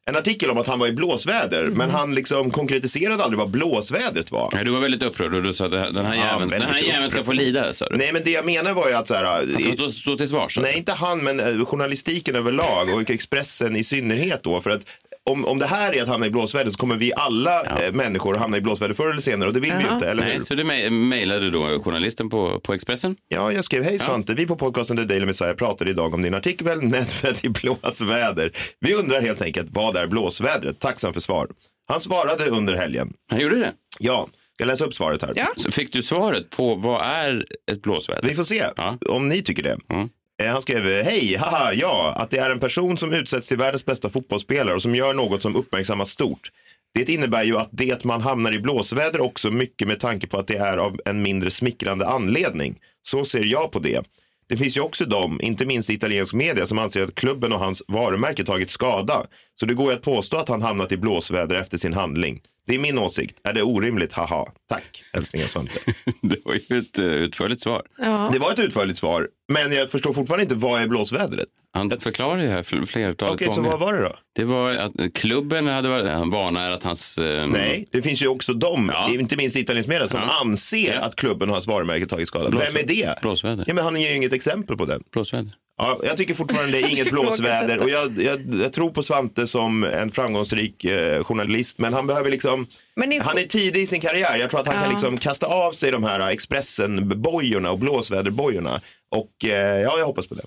en 0.09 0.17
artikel 0.17 0.51
om 0.51 0.59
att 0.59 0.67
han 0.67 0.79
var 0.79 0.87
i 0.87 0.93
blåsväder, 0.93 1.61
Mm. 1.65 1.79
men 1.79 1.91
han 1.91 2.15
liksom 2.15 2.51
konkretiserade 2.51 3.25
aldrig 3.25 3.39
vad 3.39 3.51
blåsvädret 3.51 4.31
var. 4.33 4.51
Nej, 4.55 4.65
du 4.65 4.71
var 4.71 4.81
väldigt 4.81 5.03
upprörd 5.03 5.35
och 5.35 5.43
du 5.43 5.53
sa 5.53 5.67
att 5.67 5.73
här- 5.73 5.91
den 5.91 6.07
här 6.07 6.15
Ja, 6.17 6.25
jäveln, 6.27 6.51
den 6.51 6.63
här 6.63 6.69
väldigt 6.73 6.89
jäveln 6.89 7.11
ska 7.11 7.25
få 7.25 7.33
lida. 7.33 7.75
Sa 7.75 7.89
du. 7.89 7.97
Nej, 7.97 8.13
men 8.13 8.23
det 8.25 8.31
jag 8.31 8.45
menar 8.47 8.73
var 8.73 8.89
ju 8.89 8.95
att 8.95 9.09
så 9.09 9.15
här, 9.15 9.25
Han 9.25 9.61
ska 9.61 9.73
stå, 9.73 9.89
stå 9.91 10.17
till 10.17 10.29
svars. 10.29 10.59
Nej, 10.63 10.77
inte 10.77 10.93
han, 10.93 11.19
men 11.25 11.41
eh, 11.41 11.65
journalistiken 11.65 12.37
överlag 12.37 12.95
och 12.95 13.11
Expressen 13.11 13.77
i 13.77 13.85
synnerhet 13.85 14.43
då. 14.43 14.61
För 14.61 14.71
att 14.71 14.83
om, 15.31 15.45
om 15.45 15.59
det 15.59 15.67
här 15.67 15.95
är 15.95 16.03
att 16.03 16.09
hamna 16.09 16.27
i 16.27 16.31
blåsväder 16.31 16.71
så 16.71 16.79
kommer 16.79 16.97
vi 16.97 17.13
alla 17.17 17.63
eh, 17.65 17.93
människor 17.93 18.35
hamna 18.35 18.57
i 18.57 18.61
blåsväder 18.61 18.95
förr 18.95 19.11
eller 19.11 19.21
senare 19.21 19.49
och 19.49 19.55
det 19.55 19.61
vill 19.61 19.73
vi 19.79 19.85
ju 19.85 19.95
inte, 19.95 20.09
eller 20.11 20.23
Nej, 20.23 20.35
hur? 20.35 20.41
så 20.41 20.55
du 20.55 20.65
mej- 20.65 20.91
mejlade 20.91 21.51
då 21.51 21.83
journalisten 21.83 22.31
på, 22.31 22.61
på 22.61 22.75
Expressen? 22.75 23.17
Ja, 23.29 23.53
jag 23.53 23.65
skrev 23.65 23.83
hej 23.85 23.99
Svante, 23.99 24.35
vi 24.35 24.47
på 24.47 24.57
podcasten 24.57 24.97
The 24.97 25.05
Daily 25.05 25.27
Messiah 25.27 25.55
pratade 25.55 25.91
idag 25.91 26.15
om 26.15 26.23
din 26.23 26.35
artikel 26.35 26.67
Nätväder 26.83 27.47
i 27.47 27.49
blåsväder. 27.49 28.53
Vi 28.81 28.95
undrar 28.95 29.21
helt 29.21 29.43
enkelt, 29.43 29.69
vad 29.71 29.97
är 29.97 30.07
blåsvädret? 30.07 30.79
Tacksam 30.81 31.13
för 31.13 31.21
svar. 31.21 31.49
Han 31.89 32.01
svarade 32.01 32.47
under 32.51 32.75
helgen. 32.75 33.13
Han 33.31 33.41
gjorde 33.41 33.59
det? 33.59 33.73
Ja, 33.99 34.29
jag 34.59 34.67
läser 34.67 34.85
upp 34.87 34.95
svaret 34.95 35.23
här. 35.23 35.33
Ja. 35.37 35.47
Så 35.57 35.71
fick 35.71 35.93
du 35.93 36.03
svaret 36.03 36.51
på 36.51 36.75
vad 36.75 37.03
är 37.03 37.45
ett 37.73 37.83
blåsväder? 37.83 38.29
Vi 38.29 38.35
får 38.35 38.45
se 38.45 38.65
Ja. 38.77 38.99
om 39.09 39.29
ni 39.29 39.43
tycker 39.43 39.63
det. 39.63 39.79
Mm. 39.89 40.09
Eh, 40.43 40.53
Han 40.53 40.63
skrev, 40.63 41.03
hej, 41.03 41.37
haha, 41.37 41.73
ja, 41.73 42.15
att 42.17 42.31
det 42.31 42.39
är 42.39 42.51
en 42.51 42.61
person 42.61 42.99
som 42.99 43.13
utsätts 43.13 43.49
till 43.49 43.57
världens 43.57 43.85
bästa 43.85 44.11
fotbollsspelare 44.11 44.75
och 44.75 44.83
som 44.83 44.95
gör 44.95 45.15
något 45.15 45.43
som 45.43 45.57
uppmärksammas 45.57 46.11
stort. 46.11 46.51
Det 46.95 47.09
innebär 47.09 47.45
ju 47.45 47.57
att 47.57 47.69
det 47.73 48.05
man 48.05 48.21
hamnar 48.21 48.53
i 48.53 48.59
blåsväder 48.59 49.21
också 49.21 49.51
mycket 49.51 49.89
med 49.89 50.01
tanke 50.01 50.27
på 50.27 50.39
att 50.39 50.47
det 50.47 50.57
är 50.57 50.77
av 50.77 51.01
en 51.05 51.23
mindre 51.23 51.51
smickrande 51.51 52.07
anledning. 52.07 52.79
Så 53.03 53.25
ser 53.25 53.45
jag 53.45 53.73
på 53.73 53.79
det. 53.79 54.01
Det 54.49 54.57
finns 54.57 54.77
ju 54.77 54.81
också 54.81 55.05
de, 55.05 55.41
inte 55.41 55.67
minst 55.67 55.91
i 55.91 55.95
italiensk 55.95 56.35
media, 56.35 56.67
som 56.67 56.79
anser 56.79 57.05
att 57.05 57.15
klubben 57.15 57.53
och 57.53 57.59
hans 57.59 57.83
varumärke 57.89 58.45
tagit 58.45 58.71
skada. 58.71 59.27
Så 59.55 59.67
det 59.67 59.75
går 59.75 59.91
ju 59.91 59.97
att 59.97 60.03
påstå 60.03 60.37
att 60.37 60.49
han 60.49 60.63
hamnat 60.63 60.93
i 60.93 60.97
blåsväder 60.97 61.57
efter 61.57 61.79
sin 61.79 61.93
handling. 61.93 62.41
Det 62.67 62.75
är 62.75 62.79
min 62.79 62.99
åsikt. 62.99 63.41
Är 63.45 63.53
det 63.53 63.63
orimligt? 63.63 64.13
Haha. 64.13 64.47
Tack, 64.69 65.03
älsklingar 65.13 65.47
Svante. 65.47 65.73
Det 66.23 66.37
var 66.45 66.55
ju 66.55 66.79
ett 66.79 66.99
eh, 66.99 67.05
utförligt 67.05 67.61
svar. 67.61 67.83
Ja. 67.99 68.31
Det 68.33 68.39
var 68.39 68.53
ett 68.53 68.59
utförligt 68.59 68.99
svar, 68.99 69.29
men 69.49 69.73
jag 69.73 69.91
förstår 69.91 70.13
fortfarande 70.13 70.43
inte 70.43 70.55
vad 70.55 70.83
är 70.83 70.87
blåsvädret. 70.87 71.49
Han 71.73 71.91
förklarar 72.01 72.43
ju 72.43 72.49
här 72.49 72.63
fl- 72.63 72.87
flertalet 72.87 73.35
Okej, 73.35 73.49
så 73.51 73.55
gånger. 73.55 73.71
vad 73.71 73.81
var 73.81 73.93
det 73.93 74.03
då? 74.03 74.17
Det 74.37 74.45
var 74.45 74.71
att 74.71 74.93
klubben 75.15 75.67
hade 75.67 75.89
varit, 75.89 76.07
han 76.11 76.31
varnar 76.31 76.71
att 76.71 76.83
hans... 76.83 77.19
Eh, 77.19 77.47
Nej, 77.47 77.87
det 77.91 78.03
finns 78.03 78.23
ju 78.23 78.29
också 78.29 78.53
de, 78.55 78.91
Ja. 78.95 79.11
inte 79.11 79.37
minst 79.37 79.57
italiensk 79.57 79.89
media, 79.89 80.09
som 80.09 80.21
Ja. 80.21 80.41
anser 80.41 80.95
Ja. 80.95 81.01
att 81.01 81.17
klubben 81.17 81.49
och 81.49 81.55
hans 81.55 81.67
varumärke 81.67 82.07
tagit 82.07 82.29
skada. 82.29 82.51
Blås- 82.51 82.63
Vem 82.69 82.77
är 82.77 82.87
det? 82.87 83.19
Blåsväder. 83.23 83.65
Ja, 83.67 83.75
men 83.75 83.85
han 83.85 84.01
ger 84.01 84.11
ju 84.11 84.17
inget 84.17 84.33
exempel 84.33 84.77
på 84.77 84.85
det. 84.87 84.99
Blåsväder. 85.13 85.53
Ja, 85.79 86.01
jag 86.05 86.17
tycker 86.17 86.35
fortfarande 86.35 86.73
det 86.73 86.79
är 86.83 86.89
inget 86.95 87.11
blåsväder 87.11 87.83
och 87.83 87.91
jag, 87.91 88.23
jag, 88.23 88.55
jag 88.63 88.73
tror 88.73 88.91
på 88.91 89.03
Svante 89.03 89.47
som 89.47 89.85
en 89.85 90.11
framgångsrik 90.11 90.85
eh, 90.85 91.25
journalist 91.25 91.79
men 91.79 91.93
han 91.95 92.07
behöver 92.07 92.31
liksom, 92.31 92.67
är- 92.97 93.21
han 93.25 93.39
är 93.39 93.47
tidig 93.47 93.81
i 93.83 93.87
sin 93.87 94.01
karriär. 94.01 94.37
Jag 94.39 94.51
tror 94.51 94.61
att 94.61 94.67
han 94.67 94.75
kan 94.75 94.85
Ja. 94.85 94.91
liksom 94.91 95.19
kasta 95.19 95.47
av 95.47 95.73
sig 95.73 95.91
de 95.93 96.05
här 96.05 96.31
Expressen-bojorna 96.31 97.71
och 97.71 97.79
blåsväderbojorna 97.79 98.81
och 99.17 99.45
eh, 99.45 99.81
ja, 99.83 99.99
jag 99.99 100.07
hoppas 100.07 100.27
på 100.27 100.35
det. 100.35 100.43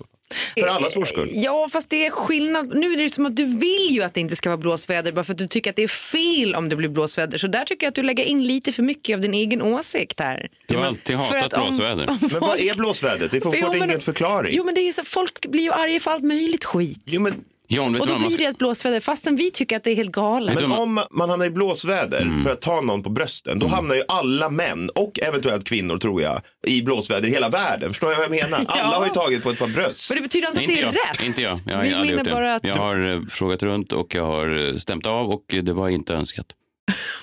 För 0.60 0.66
allas 0.66 0.96
vår 0.96 1.04
skull. 1.04 1.30
Ja, 1.32 1.68
fast 1.72 1.90
det 1.90 2.06
är 2.06 2.10
skillnad. 2.10 2.74
Nu 2.76 2.92
är 2.92 2.96
det 2.98 3.10
som 3.10 3.26
att 3.26 3.36
du 3.36 3.44
vill 3.44 3.88
ju 3.90 4.02
att 4.02 4.14
det 4.14 4.20
inte 4.20 4.36
ska 4.36 4.48
vara 4.48 4.56
blåsväder 4.56 5.12
bara 5.12 5.24
för 5.24 5.32
att 5.32 5.38
du 5.38 5.46
tycker 5.48 5.70
att 5.70 5.76
det 5.76 5.82
är 5.82 5.88
fel 5.88 6.54
om 6.54 6.68
det 6.68 6.76
blir 6.76 6.88
blåsväder. 6.88 7.38
Så 7.38 7.46
där 7.46 7.64
tycker 7.64 7.86
jag 7.86 7.88
att 7.90 7.94
du 7.94 8.02
lägger 8.02 8.24
in 8.24 8.46
lite 8.46 8.72
för 8.72 8.82
mycket 8.82 9.14
av 9.14 9.20
din 9.20 9.34
egen 9.34 9.62
åsikt 9.62 10.20
här. 10.20 10.48
Du 10.66 10.76
har 10.76 10.84
alltid 10.84 11.16
hatat 11.16 11.52
om- 11.52 11.64
blåsväder. 11.68 12.10
om 12.10 12.18
Men 12.20 12.28
vad 12.30 12.48
folk- 12.48 12.60
är 12.60 12.74
blåsvädret? 12.74 13.30
Det 13.30 13.40
får 13.40 13.52
Jo, 13.54 13.60
fortfarande 13.60 13.78
men- 13.78 13.88
ingen 13.90 14.00
förklaring. 14.00 14.52
Jo, 14.56 14.64
men 14.64 14.74
det 14.74 14.80
är 14.80 14.92
så, 14.92 15.04
folk 15.04 15.46
blir 15.46 15.62
ju 15.62 15.72
arga 15.72 16.00
för 16.00 16.10
allt 16.10 16.24
möjligt 16.24 16.64
skit. 16.64 17.02
Jo, 17.06 17.20
men 17.20 17.44
John, 17.72 17.92
vet 17.92 18.00
Och 18.02 18.06
du 18.06 18.12
då 18.12 18.18
man 18.18 18.28
blir 18.28 18.36
ska... 18.36 18.44
det 18.44 18.50
ett 18.50 18.58
blåsväder 18.58 19.00
fastän 19.00 19.36
vi 19.36 19.50
tycker 19.50 19.76
att 19.76 19.84
det 19.84 19.90
är 19.90 19.94
helt 19.96 20.12
galet. 20.12 20.54
Men 20.54 20.72
om 20.72 21.00
man 21.10 21.30
hamnar 21.30 21.46
i 21.46 21.50
blåsväder 21.50 22.22
Mm. 22.22 22.42
för 22.44 22.50
att 22.52 22.60
ta 22.60 22.80
någon 22.80 23.02
på 23.02 23.10
brösten, 23.10 23.58
då 23.58 23.66
hamnar 23.66 23.94
ju 23.94 24.02
alla 24.08 24.48
män 24.50 24.90
och 24.94 25.18
eventuellt 25.22 25.64
kvinnor 25.64 25.98
tror 25.98 26.22
jag 26.22 26.40
i 26.66 26.82
blåsväder 26.82 27.28
i 27.28 27.30
hela 27.30 27.48
världen. 27.48 27.88
Förstår 27.90 28.10
jag 28.12 28.16
vad 28.16 28.24
jag 28.24 28.50
menar? 28.50 28.64
Alla 28.68 28.96
har 28.96 29.04
ju 29.06 29.10
tagit 29.12 29.42
på 29.42 29.50
ett 29.50 29.58
par 29.58 29.66
bröst. 29.68 30.10
Men 30.10 30.16
det 30.16 30.22
betyder 30.22 30.48
inte 30.48 30.58
att 30.60 30.64
Inte 30.64 30.74
det 30.74 30.80
är 30.80 30.84
jag. 30.86 30.94
rätt. 30.94 31.26
Inte 31.26 31.42
jag. 31.42 31.58
Jag 31.66 31.76
har 31.76 31.82
vi 31.82 31.92
aldrig 31.92 32.16
menar 32.16 32.30
gjort 32.30 32.40
det. 32.40 32.54
att... 32.54 32.64
Jag 32.64 32.74
har 32.84 33.08
eh, 33.14 33.20
frågat 33.30 33.62
runt 33.62 33.92
och 33.92 34.14
jag 34.14 34.24
har 34.24 34.68
eh, 34.68 34.76
stämt 34.76 35.06
av 35.06 35.30
och 35.30 35.44
det 35.62 35.72
var 35.72 35.88
inte 35.88 36.14
önskat. 36.14 36.46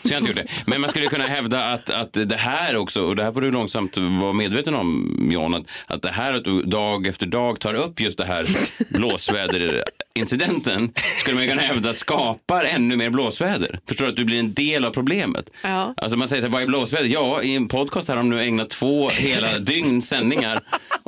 Så 0.03 0.13
jag 0.13 0.17
inte 0.17 0.29
gjort 0.29 0.35
det. 0.35 0.47
Men 0.65 0.81
man 0.81 0.89
skulle 0.89 1.07
kunna 1.07 1.27
hävda 1.27 1.63
att, 1.63 1.89
att 1.89 2.13
det 2.13 2.37
här 2.37 2.75
också, 2.75 3.01
och 3.01 3.15
det 3.15 3.23
här 3.23 3.31
får 3.31 3.41
du 3.41 3.51
långsamt 3.51 3.97
vara 3.97 4.33
medveten 4.33 4.75
om 4.75 5.17
John, 5.31 5.53
att, 5.53 5.63
att 5.87 6.01
det 6.01 6.11
här 6.11 6.33
att 6.33 6.43
du 6.43 6.61
dag 6.61 7.07
efter 7.07 7.25
dag 7.25 7.59
tar 7.59 7.73
upp 7.73 7.99
just 7.99 8.17
det 8.17 8.25
här 8.25 8.45
blåsväderincidenten 8.89 10.91
skulle 11.19 11.37
man 11.37 11.47
kunna 11.47 11.61
hävda 11.61 11.93
skapar 11.93 12.63
ännu 12.63 12.95
mer 12.95 13.09
blåsväder. 13.09 13.79
Förstår 13.87 14.05
du 14.05 14.11
att 14.11 14.17
du 14.17 14.25
blir 14.25 14.39
en 14.39 14.53
del 14.53 14.85
av 14.85 14.91
problemet? 14.91 15.49
Ja. 15.61 15.93
Alltså 15.97 16.17
man 16.17 16.27
säger 16.27 16.41
så 16.41 16.47
här, 16.47 16.53
vad 16.53 16.61
är 16.61 16.67
blåsväder? 16.67 17.07
Ja, 17.07 17.41
i 17.41 17.55
en 17.55 17.67
podcast 17.67 18.07
här 18.07 18.15
har 18.15 18.23
de 18.23 18.29
nu 18.29 18.43
ägnat 18.43 18.69
två 18.69 19.09
hela 19.09 19.59
dygn 19.59 20.01
sändningar 20.01 20.59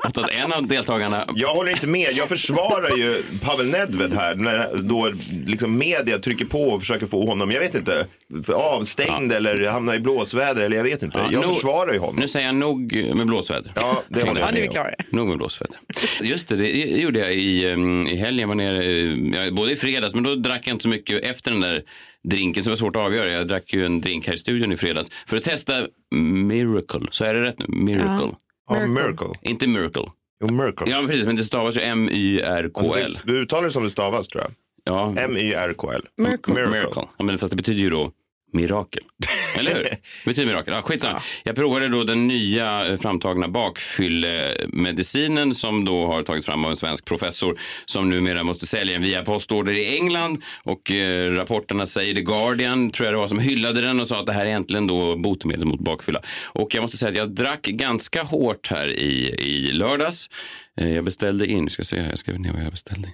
åt 0.07 0.17
att 0.17 0.29
en 0.29 0.53
av 0.53 0.67
deltagarna 0.67 1.25
Jag 1.35 1.53
håller 1.53 1.71
inte 1.71 1.87
med. 1.87 2.09
Jag 2.13 2.29
försvarar 2.29 2.97
ju 2.97 3.23
Pavel 3.41 3.67
Nedved 3.67 4.13
här. 4.13 4.35
När 4.35 4.81
då 4.81 5.11
liksom 5.45 5.77
media 5.77 6.19
trycker 6.19 6.45
på 6.45 6.63
och 6.63 6.81
försöker 6.81 7.05
få 7.05 7.25
honom, 7.25 7.51
jag 7.51 7.59
vet 7.59 7.75
inte, 7.75 8.05
avstängd 8.53 9.31
eller 9.31 9.65
hamnar 9.69 9.95
i 9.95 9.99
blåsväder 9.99 10.61
eller 10.61 10.77
jag 10.77 10.83
vet 10.83 11.03
inte. 11.03 11.17
Ja, 11.19 11.27
jag 11.31 11.41
nog- 11.41 11.53
försvarar 11.53 11.93
ju 11.93 11.99
honom. 11.99 12.15
Nu 12.15 12.27
säger 12.27 12.45
jag 12.45 12.55
nog 12.55 12.93
med 13.15 13.27
blåsväder. 13.27 13.71
Ja, 13.75 14.03
det 14.07 14.21
håller 14.23 14.41
Ja, 14.41 14.45
jag 14.47 14.53
nu 14.53 14.59
är 14.59 14.67
vi 14.69 14.73
med 14.73 14.85
om. 14.85 15.05
Nog 15.17 15.27
med 15.27 15.37
blåsväder. 15.37 15.77
Just 16.21 16.47
det, 16.49 16.55
det 16.55 16.69
gjorde 17.01 17.19
jag 17.19 17.33
i, 17.33 17.65
i 18.11 18.15
helgen. 18.15 18.47
Var 18.47 18.55
nere, 18.55 19.45
eh, 19.45 19.53
både 19.53 19.71
i 19.71 19.75
fredags, 19.75 20.13
men 20.15 20.23
då 20.23 20.35
drack 20.35 20.67
jag 20.67 20.73
inte 20.75 20.83
så 20.83 20.89
mycket 20.89 21.23
efter 21.23 21.51
den 21.51 21.61
där 21.61 21.81
drinken 22.29 22.63
som 22.63 22.71
var 22.71 22.75
svårt 22.75 22.95
att 22.95 23.01
avgöra. 23.01 23.29
Jag 23.31 23.47
drack 23.47 23.73
ju 23.73 23.85
en 23.85 24.01
drink 24.01 24.27
här 24.27 24.33
i 24.33 24.37
studion 24.37 24.71
i 24.71 24.77
fredags 24.77 25.11
för 25.27 25.37
att 25.37 25.43
testa 25.43 25.73
Miracle. 26.15 27.07
Så 27.11 27.25
är 27.25 27.33
det 27.33 27.41
rätt 27.41 27.59
nu? 27.59 27.65
Miracle. 27.67 28.31
Ja, 28.69 28.87
Miracle. 28.87 29.27
Inte 29.41 29.67
Miracle. 29.67 30.05
Jo, 30.43 30.51
Miracle. 30.51 30.91
Ja, 30.91 31.03
precis, 31.07 31.25
men 31.25 31.35
det 31.35 31.43
stavas 31.43 31.77
ju 31.77 31.81
Alltså, 31.81 31.91
M-Y-R-K-L. 31.91 33.17
det, 33.25 33.31
du 33.33 33.39
uttalar 33.39 33.63
det 33.63 33.71
som 33.71 33.83
det 33.83 33.89
stavas 33.89 34.27
tror 34.27 34.43
jag. 34.43 34.51
Ja, 34.83 35.15
M-Y-R-K-L. 35.21 36.01
Miracle. 36.17 36.53
Miracle. 36.53 37.03
Ja, 37.17 37.23
men 37.25 37.37
fast 37.37 37.51
det 37.51 37.57
betyder 37.57 37.79
ju 37.79 37.89
då 37.89 38.11
mirakel. 38.53 39.03
Eller 39.57 39.75
hur? 39.75 39.87
Betyder 40.25 40.47
mirakel. 40.47 40.73
Ja, 40.73 40.81
skitsamma. 40.81 41.21
Jag 41.43 41.55
provade 41.55 41.87
då 41.87 42.03
den 42.03 42.27
nya 42.27 42.87
eh, 42.87 42.97
framtagna 42.97 43.47
bakfyllemedicinen 43.47 45.55
som 45.55 45.85
då 45.85 46.07
har 46.07 46.23
tagits 46.23 46.45
fram 46.45 46.65
av 46.65 46.71
en 46.71 46.77
svensk 46.77 47.05
professor 47.05 47.59
som 47.85 48.09
numera 48.09 48.43
måste 48.43 48.67
sälja 48.67 48.93
den 48.93 49.01
via 49.01 49.23
postorder 49.23 49.73
i 49.73 49.97
England. 49.97 50.43
Och 50.63 50.91
eh, 50.91 51.31
rapporterna 51.31 51.85
säger 51.85 52.13
The 52.13 52.21
Guardian, 52.21 52.91
tror 52.91 53.05
jag 53.05 53.13
det 53.13 53.19
var, 53.19 53.27
som 53.27 53.39
hyllade 53.39 53.81
den 53.81 53.99
och 53.99 54.07
sa 54.07 54.19
att 54.19 54.25
det 54.25 54.33
här 54.33 54.41
är 54.41 54.45
egentligen 54.45 54.87
då 54.87 55.15
botemedel 55.15 55.65
mot 55.65 55.79
bakfylla. 55.79 56.21
Och 56.47 56.75
jag 56.75 56.81
måste 56.81 56.97
säga 56.97 57.09
att 57.09 57.17
jag 57.17 57.35
drack 57.35 57.61
ganska 57.61 58.23
hårt 58.23 58.67
här 58.67 58.87
i, 58.87 59.35
i 59.39 59.71
lördags. 59.71 60.29
Eh, 60.79 60.89
Jag 60.95 61.03
beställde 61.03 61.47
in, 61.47 61.69
ska 61.69 61.83
se 61.83 61.99
här, 62.01 62.09
jag 62.09 62.19
skrev 62.19 62.39
ner 62.39 62.53
vad 62.53 62.63
jag 62.63 62.71
beställde 62.71 63.07
in. 63.07 63.13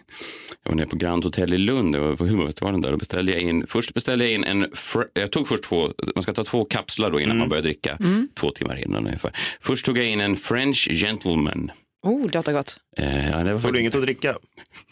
Jag 0.64 0.72
var 0.72 0.76
nere 0.76 0.88
på 0.88 0.96
Grand 0.96 1.24
Hotel 1.24 1.54
i 1.54 1.58
Lund, 1.58 1.96
jag 1.96 2.00
var 2.02 2.16
på 2.16 2.26
humorfestivalen 2.26 2.82
där. 2.82 2.92
Då 2.92 2.98
beställde 2.98 3.32
jag 3.32 3.42
in, 3.42 3.68
först 3.68 3.94
beställde 3.94 4.26
jag 4.26 4.34
in 4.34 4.44
en, 4.44 4.66
fr- 4.66 5.08
jag 5.14 5.32
tog 5.32 5.48
först 5.48 5.64
två, 5.64 5.94
man 6.16 6.22
ska 6.24 6.34
ta 6.34 6.44
två 6.44 6.66
kapslar 6.66 7.12
då 7.12 7.20
innan 7.20 7.38
man 7.38 7.50
börjar 7.50 7.64
dricka, 7.64 7.98
två 8.40 8.50
timmar 8.50 8.76
innan 8.86 9.06
ungefär. 9.08 9.32
Först 9.62 9.86
tog 9.86 9.98
jag 9.98 10.06
in 10.06 10.22
en 10.22 10.36
French 10.36 10.88
Gentleman. 10.92 11.72
Oh, 12.04 12.28
det 12.28 12.34
låter 12.38 12.54
gott. 12.54 12.78
Eh, 12.98 13.30
ja, 13.30 13.38
det 13.44 13.54
var 13.54 13.60
Får 13.60 13.72
du 13.72 13.80
inget 13.80 13.96
att 13.96 14.02
dricka? 14.02 14.36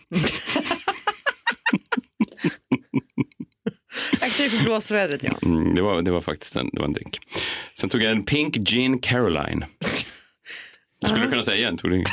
Aktiv 4.21 4.49
för 4.49 4.63
blåsvädret, 4.63 5.23
ja. 5.23 5.37
mm, 5.41 5.75
det, 5.75 5.81
var, 5.81 6.01
det 6.01 6.11
var 6.11 6.21
faktiskt 6.21 6.55
en, 6.55 6.69
det 6.73 6.79
var 6.79 6.87
en 6.87 6.93
drink. 6.93 7.19
Sen 7.79 7.89
tog 7.89 8.01
jag 8.03 8.11
en 8.11 8.23
Pink 8.23 8.55
Gin 8.55 8.99
Caroline. 8.99 9.65
Jag 11.03 11.09
skulle 11.11 11.29
kunna 11.29 11.43
säga 11.43 11.57
igen, 11.57 11.77
tog 11.77 11.91
du 11.91 11.95
ingen? 11.95 12.07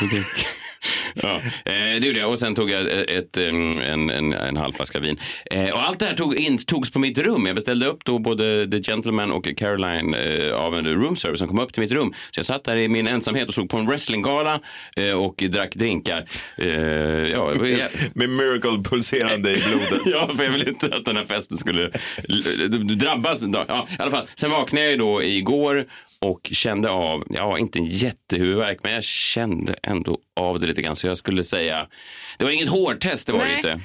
Ja, 1.23 1.37
eh, 1.65 2.01
det 2.01 2.07
gjorde 2.07 2.21
jag. 2.21 2.31
Och 2.31 2.39
sen 2.39 2.55
tog 2.55 2.71
jag 2.71 2.91
ett, 2.91 3.11
ett, 3.11 3.37
em, 3.37 3.81
en, 3.81 4.11
en, 4.11 4.33
en 4.33 4.57
halv 4.57 4.73
flaska 4.73 4.99
vin. 4.99 5.19
Eh, 5.51 5.71
och 5.71 5.83
allt 5.83 5.99
det 5.99 6.07
här 6.07 6.15
tog 6.15 6.37
in, 6.37 6.59
togs 6.59 6.91
på 6.91 6.99
mitt 6.99 7.19
rum. 7.19 7.47
Jag 7.47 7.55
beställde 7.55 7.87
upp 7.87 8.05
då 8.05 8.19
både 8.19 8.71
The 8.71 8.83
Gentleman 8.83 9.33
och 9.33 9.49
Caroline 9.57 10.15
eh, 10.15 10.55
av 10.55 10.79
en 10.79 10.87
room 10.87 11.17
service 11.17 11.39
som 11.39 11.49
kom 11.49 11.59
upp 11.59 11.73
till 11.73 11.83
mitt 11.83 11.93
rum. 11.93 12.15
Så 12.31 12.39
jag 12.39 12.47
satt 12.47 12.65
där 12.65 12.77
i 12.77 12.89
min 12.89 13.07
ensamhet 13.07 13.49
och 13.49 13.55
såg 13.55 13.71
på 13.71 13.77
en 13.77 13.87
wrestlinggala 13.87 14.61
eh, 14.97 15.13
och 15.13 15.45
drack 15.49 15.75
drinkar. 15.75 16.25
Eh, 16.59 16.69
ja, 16.69 17.55
jag, 17.55 17.91
Med 18.15 18.29
Miracle 18.29 18.83
pulserande 18.91 19.51
i 19.51 19.63
blodet. 19.69 20.01
Ja, 20.13 20.31
för 20.37 20.45
jag 20.45 20.51
vill 20.51 20.69
inte 20.69 20.87
att 20.87 21.05
den 21.05 21.17
här 21.17 21.25
festen 21.25 21.59
skulle 21.59 21.91
drabbas. 22.97 23.45
Ja, 23.53 23.87
i 23.99 24.03
alla 24.03 24.11
fall. 24.11 24.27
Sen 24.35 24.51
vaknade 24.51 24.85
jag 24.85 24.93
ju 24.93 24.99
då 24.99 25.23
igår 25.23 25.85
och 26.23 26.49
kände 26.53 26.91
av, 26.91 27.25
ja, 27.31 27.59
inte 27.59 27.79
en 27.79 27.85
jättehuvudvärk, 27.85 28.79
men 28.83 28.93
jag 28.93 29.05
kände 29.05 29.75
ändå 29.83 30.19
av 30.37 30.61
det 30.61 30.67
lite 30.67 30.83
grann. 30.83 30.97
Så 31.01 31.07
jag 31.07 31.19
skulle 31.19 31.45
säga, 31.45 31.87
det 32.39 32.45
var 32.45 32.51
inget 32.51 32.69
hårdtest, 32.69 33.27
det 33.27 33.33
var 33.33 33.45
Nej. 33.45 33.57
inte. 33.57 33.81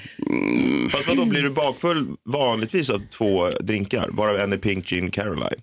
Fast 0.92 1.08
vadå, 1.08 1.26
blir 1.26 1.42
du 1.44 1.50
bakfull 1.50 2.08
vanligtvis 2.26 2.90
av 2.90 3.02
två 3.10 3.50
drinkar? 3.50 4.10
Varav 4.12 4.40
en 4.40 4.54
är 4.54 4.58
Pink 4.58 4.86
Gin 4.90 5.12
Caroline. 5.12 5.60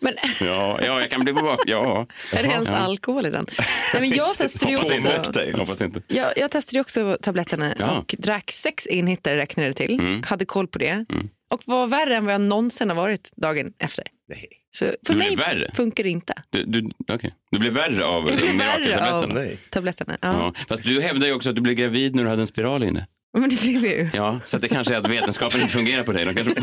Men 0.00 0.14
Ja, 0.40 0.78
ja 0.82 1.00
jag 1.00 1.10
kan 1.10 1.24
bli 1.24 1.32
på 1.32 1.42
bak. 1.42 1.60
Ja, 1.66 2.06
är 2.32 2.42
det 2.42 2.48
ens 2.48 2.68
alkohol 2.68 3.26
i 3.26 3.30
den? 3.30 3.46
Nej, 3.94 4.00
men 4.00 4.10
jag 4.10 4.32
testade 4.36 4.72
ju 4.72 4.78
också... 4.78 4.94
mocktails. 5.16 5.52
hoppas 5.52 5.80
inte. 5.82 6.02
Jag, 6.06 6.32
jag 6.38 6.50
testade 6.50 6.76
ju 6.76 6.80
också 6.80 7.18
tabletterna 7.22 7.74
Ja. 7.78 7.98
och 7.98 8.14
drack 8.18 8.50
sex 8.52 8.86
enheter 8.86 9.36
räknade 9.36 9.68
det 9.68 9.74
till. 9.74 10.22
Hade 10.26 10.44
koll 10.44 10.68
på 10.68 10.78
det. 10.78 11.04
Och 11.50 11.62
var 11.64 11.86
värre 11.86 12.16
än 12.16 12.24
vad 12.24 12.34
jag 12.34 12.40
någonsin 12.40 12.88
har 12.88 12.96
varit 12.96 13.32
dagen 13.36 13.72
efter. 13.78 14.04
Nej. 14.28 14.48
Så 14.78 14.84
för 15.06 15.12
Du 15.12 15.18
mig 15.18 15.36
värre? 15.36 15.70
funkar 15.74 16.04
det 16.04 16.10
inte. 16.10 16.32
Du, 16.50 16.64
du, 16.64 16.90
okay. 17.14 17.30
du 17.50 17.58
blev 17.58 17.72
värre 17.72 18.04
av 18.04 18.30
Jag 18.30 18.54
mirakeltabletterna. 18.54 19.56
tabletterna. 19.70 20.18
Ja. 20.20 20.28
Ja. 20.56 20.64
Fast 20.68 20.82
du 20.84 21.00
hävdar 21.00 21.26
ju 21.26 21.32
också 21.32 21.50
att 21.50 21.56
du 21.56 21.62
blev 21.62 21.74
gravid 21.74 22.14
när 22.14 22.22
du 22.24 22.28
hade 22.30 22.42
en 22.42 22.46
spiral 22.46 22.82
inne. 22.84 23.06
Men 23.38 23.50
det 23.50 23.60
blev 23.60 23.84
jag 23.84 23.94
ju. 23.94 24.08
Ja, 24.14 24.40
så 24.44 24.56
att 24.56 24.62
det 24.62 24.68
kanske 24.68 24.94
är 24.94 24.98
att 24.98 25.08
vetenskapen 25.08 25.60
inte 25.60 25.72
fungerar 25.72 26.02
på 26.02 26.12
dig. 26.12 26.24
De 26.24 26.34
kanske... 26.34 26.54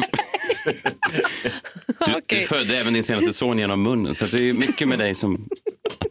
Du, 2.06 2.14
Okej. 2.18 2.40
du 2.42 2.48
födde 2.48 2.78
även 2.78 2.94
din 2.94 3.04
senaste 3.04 3.34
son 3.34 3.60
genom 3.60 3.84
munnen, 3.84 4.16
så 4.16 4.26
att 4.26 4.32
det 4.32 4.50
är 4.50 4.54
mycket 4.54 4.88
med 4.88 5.00
dig 5.00 5.16
som 5.16 5.48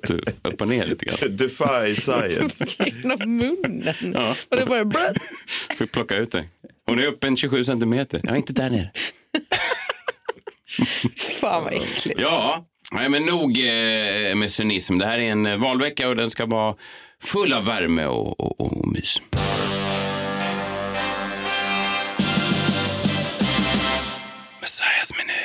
att 0.03 0.09
du 0.09 0.15
är 0.15 0.35
upp 0.53 0.61
och 0.61 0.69
ner 0.69 0.87
lite 0.87 1.05
grann. 1.05 1.37
Defy 1.37 1.95
science. 1.95 2.85
Genom 3.03 3.37
munnen. 3.37 3.95
Ja. 4.15 4.37
Och 4.49 4.57
det 4.57 4.67
bara... 4.67 4.85
Får 5.79 5.87
plocka 5.87 6.17
ut 6.17 6.31
dig. 6.33 6.49
Hon 6.87 6.99
är 6.99 7.07
uppe 7.07 7.27
en 7.27 7.37
27 7.37 7.65
centimeter. 7.65 8.21
Ja, 8.25 8.37
inte 8.37 8.53
där 8.53 8.71
nere. 8.71 8.91
Fan 11.41 11.65
vad 11.65 11.73
äckligt. 11.73 12.21
Ja, 12.21 12.65
nej, 12.93 13.09
men 13.09 13.23
nog 13.23 13.59
eh, 13.59 14.35
med 14.35 14.51
cynism. 14.51 14.99
Det 14.99 15.07
här 15.07 15.19
är 15.19 15.31
en 15.31 15.47
eh, 15.47 15.57
valvecka 15.57 16.09
och 16.09 16.17
den 16.17 16.31
ska 16.31 16.47
vara 16.47 16.75
full 17.23 17.53
av 17.53 17.65
värme 17.65 18.07
och, 18.07 18.41
och, 18.41 18.61
och 18.61 18.89
mys. 18.89 19.23
Messiahs 24.61 25.13
minut. 25.19 25.45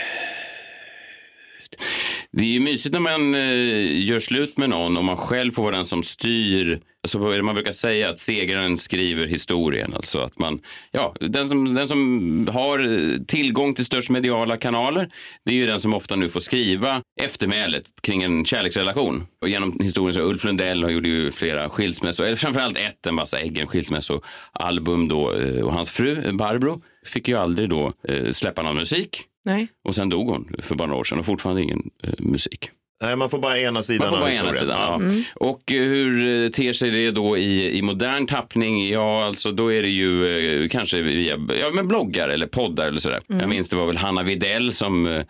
Det 2.31 2.43
är 2.43 2.47
ju 2.47 2.59
mysigt 2.59 2.93
när 2.93 2.99
man 2.99 3.35
eh, 3.35 4.05
gör 4.05 4.19
slut 4.19 4.57
med 4.57 4.69
någon 4.69 4.97
och 4.97 5.03
man 5.03 5.17
själv 5.17 5.51
får 5.51 5.63
vara 5.63 5.75
den 5.75 5.85
som 5.85 6.03
styr. 6.03 6.81
Det 7.07 7.41
man 7.43 7.55
brukar 7.55 7.71
säga 7.71 8.09
att 8.09 8.19
segraren 8.19 8.77
skriver 8.77 9.27
historien. 9.27 9.93
Alltså 9.93 10.19
att 10.19 10.39
man, 10.39 10.59
ja, 10.91 11.15
den 11.19 11.49
som, 11.49 11.73
den 11.73 11.87
som 11.87 12.47
har 12.51 13.25
tillgång 13.25 13.73
till 13.73 13.85
störst 13.85 14.09
mediala 14.09 14.57
kanaler, 14.57 15.09
det 15.45 15.51
är 15.51 15.55
ju 15.55 15.65
den 15.67 15.79
som 15.79 15.93
ofta 15.93 16.15
nu 16.15 16.29
får 16.29 16.39
skriva 16.39 17.01
eftermälet 17.21 17.83
kring 18.01 18.23
en 18.23 18.45
kärleksrelation. 18.45 19.27
Och 19.41 19.49
genom 19.49 19.79
historien 19.83 20.13
så 20.13 20.21
Ulf 20.21 20.43
Lundell 20.43 20.83
har 20.83 20.89
gjort 20.89 21.07
ju 21.07 21.31
flera 21.31 21.69
skilsmässor, 21.69 22.25
eller 22.25 22.35
framförallt 22.35 22.77
ett, 22.77 23.05
en 23.05 23.15
massa 23.15 23.39
äggen 23.39 23.67
skilsmässoalbum 23.67 25.07
då. 25.07 25.33
eh, 25.33 25.63
Och 25.63 25.73
hans 25.73 25.91
fru 25.91 26.31
Barbro 26.31 26.81
fick 27.05 27.27
ju 27.27 27.35
aldrig 27.35 27.69
då 27.69 27.93
eh, 28.07 28.31
släppa 28.31 28.61
någon 28.61 28.75
musik. 28.75 29.23
Nej. 29.45 29.67
Och 29.87 29.95
sen 29.95 30.09
dog 30.09 30.27
hon 30.29 30.55
för 30.63 30.75
bara 30.75 30.87
några 30.87 30.99
år 30.99 31.03
sedan 31.03 31.19
och 31.19 31.25
fortfarande 31.25 31.61
ingen 31.61 31.89
eh, 32.03 32.13
musik. 32.19 32.69
Nej, 33.01 33.15
man 33.15 33.29
får 33.29 33.39
bara 33.39 33.59
ena 33.59 33.83
sidan 33.83 33.99
Man 34.01 34.09
får 34.09 34.15
av 34.17 34.21
bara 34.21 34.31
ena 34.33 34.49
historien. 34.49 34.77
sidan. 34.77 35.25
Ja. 35.35 35.45
Och 35.47 35.71
eh, 35.71 35.81
hur 35.81 36.43
eh, 36.45 36.49
ter 36.49 36.73
sig 36.73 36.91
det 36.91 37.11
då 37.11 37.37
i, 37.37 37.77
i 37.77 37.81
modern 37.81 38.27
tappning? 38.27 38.89
Ja, 38.89 39.25
alltså 39.25 39.51
då 39.51 39.73
är 39.73 39.81
det 39.81 39.89
ju 39.89 40.61
eh, 40.63 40.67
kanske 40.69 41.01
via 41.01 41.39
ja, 41.61 41.71
men 41.73 41.87
bloggar 41.87 42.29
eller 42.29 42.47
poddar 42.47 42.87
eller 42.87 42.99
sådär. 42.99 43.19
Jag 43.27 43.49
minns 43.49 43.69
det 43.69 43.75
var 43.75 43.85
väl 43.85 43.97
Hanna 43.97 44.23
Videll 44.23 44.71
som 44.73 45.23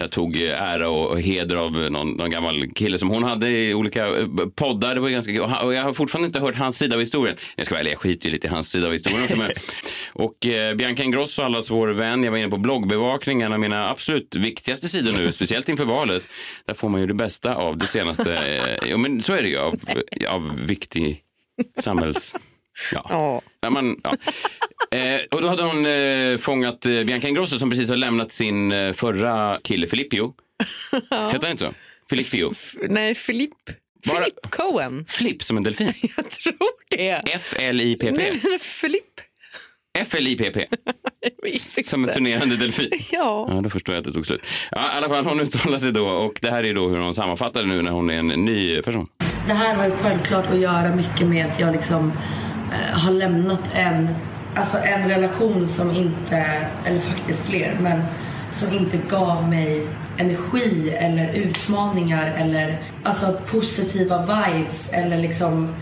jag 0.00 0.10
tog 0.10 0.36
eh, 0.42 0.62
ära 0.62 0.88
och, 0.88 1.20
heder 1.20 1.56
av 1.56 1.72
någon, 1.72 2.10
någon 2.10 2.30
gammal 2.30 2.68
kille 2.74 2.98
som 2.98 3.08
hon 3.10 3.22
hade 3.24 3.50
i 3.50 3.74
olika 3.74 4.06
eh, 4.18 4.26
poddar. 4.54 4.94
Det 4.94 5.00
var 5.00 5.08
ganska, 5.08 5.42
och, 5.42 5.50
han- 5.50 5.66
och 5.66 5.74
jag 5.74 5.82
har 5.82 5.92
fortfarande 5.92 6.26
inte 6.26 6.40
hört 6.40 6.56
hans 6.56 6.78
sida 6.78 6.94
av 6.94 7.00
historien. 7.00 7.36
Jag 7.56 7.66
ska 7.66 7.74
vara 7.74 7.80
ärlig, 7.80 7.92
jag 7.92 7.98
skiter 7.98 8.26
ju 8.26 8.32
lite 8.32 8.46
i 8.46 8.50
hans 8.50 8.70
sida 8.70 8.86
av 8.86 8.92
historien. 8.92 9.22
också, 9.22 9.36
och 10.12 10.46
eh, 10.46 10.74
Bianca 10.74 11.02
Ingrosso, 11.02 11.42
allas 11.42 11.70
vår 11.70 11.88
vän, 11.88 12.24
jag 12.24 12.30
var 12.30 12.38
inne 12.38 12.48
på 12.50 12.56
bloggbevakning, 12.56 13.42
en 13.42 13.52
av 13.52 13.60
mina 13.60 13.90
absolut 13.90 14.36
viktigaste 14.36 14.88
sidor 14.88 15.12
nu, 15.12 15.32
speciellt 15.32 15.68
inför 15.68 15.84
valet. 15.84 16.22
Där 16.66 16.74
får 16.74 16.88
man 16.88 17.00
ju 17.00 17.06
det 17.06 17.14
bästa 17.14 17.54
av 17.54 17.76
det 17.78 17.86
senaste, 17.86 18.34
eh, 18.36 18.88
ja, 18.90 18.96
men 18.96 19.22
så 19.22 19.32
är 19.32 19.42
det 19.42 19.48
ju, 19.48 19.58
av, 19.58 19.80
av 20.28 20.60
viktig 20.66 21.20
samhälls... 21.80 22.34
Ja. 22.92 23.06
Ja. 23.10 23.42
Ja, 23.60 23.70
man, 23.70 24.00
ja. 24.04 24.14
Eh, 24.98 25.20
och 25.30 25.42
då 25.42 25.48
hade 25.48 25.62
hon 25.62 25.86
eh, 25.86 26.38
fångat 26.38 26.86
eh, 26.86 27.02
Bianca 27.04 27.28
Ingrosso 27.28 27.58
som 27.58 27.70
precis 27.70 27.90
har 27.90 27.96
lämnat 27.96 28.32
sin 28.32 28.72
eh, 28.72 28.92
förra 28.92 29.58
kille 29.64 29.86
Filippio. 29.86 30.34
Heter 30.92 31.40
han 31.42 31.50
inte 31.50 31.64
så? 31.64 31.72
Filippio. 32.10 32.52
Nej, 32.88 33.14
Filipp. 33.14 33.52
Bara- 34.06 34.18
Filipp 34.18 34.50
Cohen. 34.50 35.04
Flipp 35.08 35.42
som 35.42 35.56
en 35.56 35.62
delfin. 35.62 35.92
Jag 36.16 36.30
tror 36.30 36.56
det. 36.96 37.10
F-L-I-P-P. 37.34 38.12
Men 38.40 38.58
Filipp. 38.58 39.02
F-L-I-P-P. 39.98 40.66
Som 41.82 42.04
en 42.04 42.14
turnerande 42.14 42.56
delfin. 42.56 42.90
Ja. 43.12 43.46
Ja, 43.50 43.60
då 43.60 43.70
förstår 43.70 43.94
jag 43.94 44.00
att 44.00 44.06
det 44.06 44.12
tog 44.12 44.26
slut. 44.26 44.46
Ja, 44.70 44.78
I 44.94 44.96
alla 44.96 45.08
fall, 45.08 45.24
hon 45.24 45.40
uttalar 45.40 45.78
sig 45.78 45.92
då 45.92 46.06
och 46.06 46.38
det 46.42 46.50
här 46.50 46.64
är 46.64 46.74
då 46.74 46.88
hur 46.88 46.98
hon 46.98 47.14
sammanfattar 47.14 47.60
det 47.62 47.66
nu 47.68 47.82
när 47.82 47.90
hon 47.90 48.10
är 48.10 48.18
en 48.18 48.26
ny 48.28 48.82
person. 48.82 49.08
Det 49.46 49.52
här 49.54 49.74
har 49.74 49.84
ju 49.86 49.96
självklart 49.96 50.46
att 50.46 50.58
göra 50.60 50.96
mycket 50.96 51.26
med 51.26 51.46
att 51.50 51.60
jag 51.60 51.72
liksom 51.72 52.12
eh, 52.72 52.98
har 52.98 53.12
lämnat 53.12 53.60
en, 53.74 54.08
alltså 54.54 54.78
en 54.78 55.08
relation 55.08 55.68
som 55.68 55.90
inte, 55.90 56.36
eller 56.84 57.00
faktiskt 57.00 57.44
fler, 57.44 57.78
men 57.80 58.02
som 58.52 58.72
inte 58.72 58.96
gav 58.96 59.48
mig 59.48 59.86
energi 60.18 60.90
eller 60.90 61.32
utmaningar 61.32 62.34
eller 62.36 62.78
alltså 63.02 63.40
positiva 63.50 64.20
vibes 64.20 64.88
eller 64.90 65.18
liksom 65.18 65.74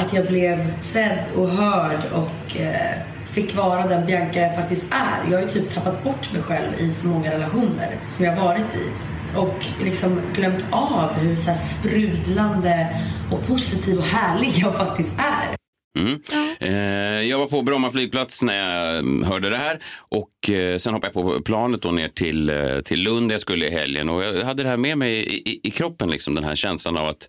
att 0.00 0.12
jag 0.12 0.26
blev 0.26 0.82
sedd 0.82 1.24
och 1.36 1.48
hörd 1.48 2.00
och 2.12 2.60
eh, 2.60 2.98
fick 3.24 3.56
vara 3.56 3.86
den 3.86 4.06
Bianca 4.06 4.40
jag 4.40 4.54
faktiskt 4.54 4.84
är. 4.90 5.30
Jag 5.30 5.38
har 5.38 5.42
ju 5.42 5.50
typ 5.50 5.74
tappat 5.74 6.04
bort 6.04 6.32
mig 6.32 6.42
själv 6.42 6.72
i 6.78 6.94
så 6.94 7.06
många 7.06 7.32
relationer 7.32 7.96
som 8.16 8.24
jag 8.24 8.36
varit 8.36 8.74
i 8.74 8.88
och 9.36 9.66
liksom 9.82 10.20
glömt 10.34 10.64
av 10.70 11.12
hur 11.12 11.36
så 11.36 11.50
här 11.50 11.58
sprudlande 11.58 13.02
och 13.32 13.46
positiv 13.46 13.98
och 13.98 14.04
härlig 14.04 14.52
jag 14.56 14.74
faktiskt 14.74 15.12
är. 15.18 15.63
Mm. 15.98 16.20
Eh, 16.60 17.28
jag 17.28 17.38
var 17.38 17.46
på 17.46 17.62
Bromma 17.62 17.90
flygplats 17.90 18.42
när 18.42 18.56
jag 18.56 18.98
mm, 18.98 19.22
hörde 19.22 19.50
det 19.50 19.56
här 19.56 19.82
och 19.98 20.50
eh, 20.50 20.76
sen 20.78 20.94
hoppade 20.94 21.12
jag 21.14 21.24
på 21.24 21.42
planet 21.42 21.82
då 21.82 21.90
ner 21.90 22.08
till, 22.08 22.50
eh, 22.50 22.80
till 22.80 23.02
Lund 23.02 23.28
där 23.28 23.34
jag 23.34 23.40
skulle 23.40 23.66
i 23.66 23.70
helgen 23.70 24.10
och 24.10 24.24
jag 24.24 24.44
hade 24.44 24.62
det 24.62 24.68
här 24.68 24.76
med 24.76 24.98
mig 24.98 25.12
i, 25.14 25.50
i, 25.50 25.60
i 25.62 25.70
kroppen, 25.70 26.10
liksom, 26.10 26.34
den 26.34 26.44
här 26.44 26.54
känslan 26.54 26.96
av 26.96 27.08
att 27.08 27.28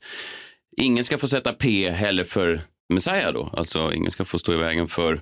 ingen 0.77 1.03
ska 1.03 1.17
få 1.17 1.27
sätta 1.27 1.53
P 1.53 1.89
heller 1.89 2.23
för 2.23 2.61
Messiah 2.89 3.33
då, 3.33 3.49
alltså 3.57 3.93
ingen 3.93 4.11
ska 4.11 4.25
få 4.25 4.39
stå 4.39 4.53
i 4.53 4.57
vägen 4.57 4.87
för 4.87 5.21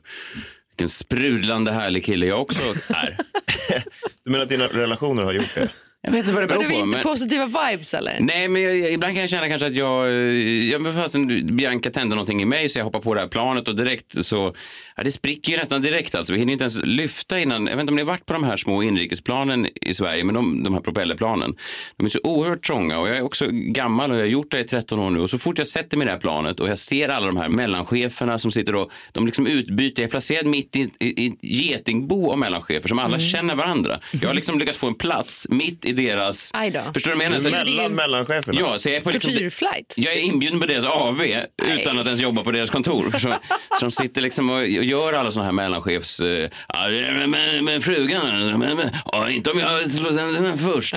vilken 0.69 0.89
sprudlande 0.89 1.71
härlig 1.71 2.05
kille 2.05 2.25
jag 2.25 2.41
också 2.41 2.69
är. 2.95 3.17
Du 4.23 4.31
menar 4.31 4.43
att 4.43 4.49
dina 4.49 4.67
relationer 4.67 5.23
har 5.23 5.33
gjort 5.33 5.55
det? 5.55 5.69
Jag 6.05 6.11
vet 6.11 6.19
inte 6.19 6.33
vad 6.33 6.43
det 6.43 6.47
beror 6.47 6.57
Var 6.63 6.69
det 6.69 6.73
på. 6.75 6.79
inte 6.85 6.97
men- 6.97 7.03
positiva 7.03 7.45
vibes 7.45 7.93
eller? 7.93 8.17
Nej, 8.19 8.47
men 8.47 8.61
jag, 8.61 8.91
ibland 8.93 9.13
kan 9.13 9.21
jag 9.21 9.29
känna 9.29 9.47
kanske 9.47 9.67
att 9.67 9.73
jag, 9.75 10.07
eh, 10.07 10.69
jag 10.71 10.81
men 10.81 10.93
fasen, 11.03 11.55
Bianca 11.55 11.89
tände 11.89 12.15
någonting 12.15 12.41
i 12.41 12.45
mig 12.45 12.69
så 12.69 12.79
jag 12.79 12.83
hoppar 12.83 12.99
på 12.99 13.13
det 13.13 13.19
här 13.19 13.27
planet 13.27 13.67
och 13.67 13.75
direkt 13.75 14.25
så, 14.25 14.55
ja, 14.95 15.03
det 15.03 15.11
spricker 15.11 15.51
ju 15.51 15.57
nästan 15.57 15.81
direkt 15.81 16.15
alltså. 16.15 16.33
Vi 16.33 16.39
hinner 16.39 16.53
inte 16.53 16.63
ens 16.63 16.79
lyfta 16.83 17.39
innan, 17.39 17.67
jag 17.67 17.73
vet 17.73 17.79
inte 17.81 17.91
om 17.91 17.95
ni 17.95 18.01
har 18.01 18.07
varit 18.07 18.25
på 18.25 18.33
de 18.33 18.43
här 18.43 18.57
små 18.57 18.83
inrikesplanen 18.83 19.67
i 19.81 19.93
Sverige, 19.93 20.23
men 20.23 20.35
de, 20.35 20.63
de 20.63 20.73
här 20.73 20.81
propellerplanen, 20.81 21.55
de 21.97 22.05
är 22.05 22.09
så 22.09 22.19
oerhört 22.23 22.63
trånga 22.65 22.99
och 22.99 23.07
jag 23.09 23.17
är 23.17 23.21
också 23.21 23.45
gammal 23.51 24.11
och 24.11 24.17
jag 24.17 24.21
har 24.21 24.27
gjort 24.27 24.51
det 24.51 24.59
i 24.59 24.63
13 24.63 24.99
år 24.99 25.09
nu 25.11 25.19
och 25.19 25.29
så 25.29 25.37
fort 25.37 25.57
jag 25.57 25.67
sätter 25.67 25.97
mig 25.97 26.05
i 26.05 26.07
det 26.07 26.11
här 26.11 26.19
planet 26.19 26.59
och 26.59 26.69
jag 26.69 26.77
ser 26.79 27.09
alla 27.09 27.25
de 27.27 27.37
här 27.37 27.49
mellancheferna 27.49 28.37
som 28.39 28.51
sitter 28.51 28.75
och 28.75 28.91
de 29.11 29.25
liksom 29.25 29.47
utbyter, 29.47 30.01
jag 30.03 30.07
är 30.07 30.11
placerad 30.11 30.45
mitt 30.45 30.75
i, 30.75 30.89
i, 30.99 31.09
i 31.09 31.27
ett 31.27 31.37
getingbo 31.41 32.31
av 32.31 32.37
mellanchefer 32.39 32.87
som 32.89 32.99
alla 32.99 33.19
känner 33.19 33.55
varandra. 33.55 33.99
Jag 34.21 34.27
har 34.29 34.35
liksom 34.35 34.59
lyckats 34.59 34.77
få 34.77 34.87
en 34.87 34.93
plats 34.93 35.47
mitt 35.49 35.85
i 35.85 35.92
deras, 35.93 36.51
Aj 36.53 36.71
då. 36.71 36.79
förstår 36.93 37.11
du 37.11 37.17
vad 37.17 37.25
jag 37.25 37.31
menar? 37.31 37.43
Så- 37.49 37.55
Mellan 37.55 37.95
mellancheferna? 37.95 38.59
Ja, 38.59 38.77
så 38.79 38.89
jag 38.89 38.95
är 38.95 39.01
på 39.01 39.09
liksom, 39.09 39.31
Tortyrflight? 39.33 39.93
jag 39.97 40.13
är 40.13 40.19
inbjuden 40.19 40.59
på 40.59 40.65
deras 40.65 40.85
AV 40.85 41.21
utan 41.63 41.99
att 41.99 42.05
ens 42.05 42.21
jobba 42.21 42.43
på 42.43 42.51
deras 42.51 42.69
kontor. 42.69 43.11
Så, 43.11 43.19
så 43.19 43.85
de 43.85 43.91
sitter 43.91 44.21
liksom 44.21 44.49
och 44.49 44.67
gör 44.67 45.13
alla 45.13 45.31
såna 45.31 45.45
här 45.45 45.51
mellanchefs... 45.51 46.19
eh, 46.19 46.49
Ja, 46.67 46.87
men, 46.89 47.29
men, 47.31 47.65
men 47.65 47.81
frugan, 47.81 48.21
men, 48.59 48.75
men, 48.77 48.89
ja, 49.11 49.29
inte 49.29 49.51
om 49.51 49.59
jag 49.59 49.91
slår 49.91 50.11
sönder 50.11 50.41
den 50.41 50.57
först. 50.57 50.95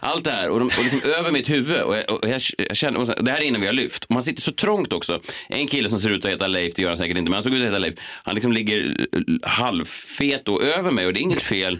Allt 0.00 0.24
det 0.24 0.30
här 0.30 0.50
och, 0.50 0.58
de, 0.58 0.66
och 0.66 0.84
liksom 0.84 1.00
över 1.18 1.30
mitt 1.30 1.50
huvud. 1.50 1.80
Och 1.80 1.96
jag, 1.96 2.10
och 2.10 2.28
jag, 2.28 2.40
jag 2.58 2.76
känner, 2.76 3.00
och 3.00 3.06
så, 3.06 3.12
det 3.12 3.30
här 3.32 3.38
är 3.38 3.42
innan 3.44 3.60
vi 3.60 3.66
har 3.66 3.74
lyft. 3.74 4.04
Och 4.04 4.10
man 4.10 4.22
sitter 4.22 4.42
så 4.42 4.52
trångt 4.52 4.92
också. 4.92 5.20
En 5.48 5.66
kille 5.66 5.88
som 5.88 6.00
ser 6.00 6.10
ut 6.10 6.24
att 6.24 6.30
heta 6.30 6.46
Leif, 6.46 6.74
det 6.74 6.82
gör 6.82 6.88
han 6.88 6.98
säkert 6.98 7.18
inte, 7.18 7.30
men 7.30 7.34
han 7.34 7.42
såg 7.42 7.54
ut 7.54 7.60
att 7.62 7.66
heta 7.68 7.78
Leif. 7.78 7.94
Han 8.22 8.34
liksom 8.34 8.52
ligger 8.52 9.06
eh, 9.12 9.48
halvfet 9.50 10.48
och 10.48 10.62
över 10.62 10.90
mig 10.90 11.06
och 11.06 11.12
det 11.12 11.20
är 11.20 11.22
inget 11.22 11.42
fel. 11.42 11.78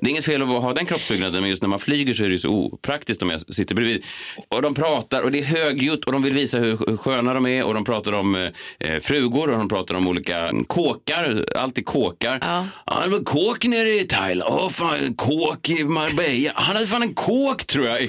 Det 0.00 0.06
är 0.06 0.10
inget 0.10 0.24
fel 0.24 0.42
att 0.42 0.48
ha 0.48 0.74
den 0.74 0.86
kroppsbyggnaden, 0.86 1.40
men 1.40 1.50
just 1.50 1.62
när 1.62 1.68
man 1.68 1.78
flyger 1.78 2.14
så 2.14 2.24
är 2.24 2.28
det 2.28 2.38
så 2.38 2.48
opraktiskt 2.48 3.22
om 3.22 3.30
jag 3.30 3.54
sitter 3.54 3.74
bredvid. 3.74 4.04
Och 4.48 4.62
de 4.62 4.74
pratar 4.74 5.22
och 5.22 5.32
det 5.32 5.38
är 5.38 5.44
högljutt 5.44 6.04
och 6.04 6.12
de 6.12 6.22
vill 6.22 6.34
visa 6.34 6.58
hur 6.58 6.96
sköna 6.96 7.34
de 7.34 7.46
är 7.46 7.64
och 7.64 7.74
de 7.74 7.84
pratar 7.84 8.12
om 8.12 8.34
eh, 8.78 9.00
frugor 9.00 9.50
och 9.50 9.58
de 9.58 9.68
pratar 9.68 9.94
om 9.94 10.08
olika 10.08 10.50
kåkar, 10.66 11.44
alltid 11.56 11.86
kåkar. 11.86 12.38
Ja. 12.40 13.00
det 13.04 13.10
var 13.10 13.24
kåk 13.24 13.64
nere 13.64 13.88
i 13.88 14.06
Thailand. 14.06 14.54
Åh 14.54 14.70
fan, 14.70 15.14
kåk 15.14 15.68
i 15.68 15.84
Marbella. 15.84 16.52
Han 16.54 16.76
hade 16.76 16.86
fan 16.86 17.02
en 17.02 17.14
kåk 17.14 17.66
tror 17.66 17.86
jag. 17.86 18.02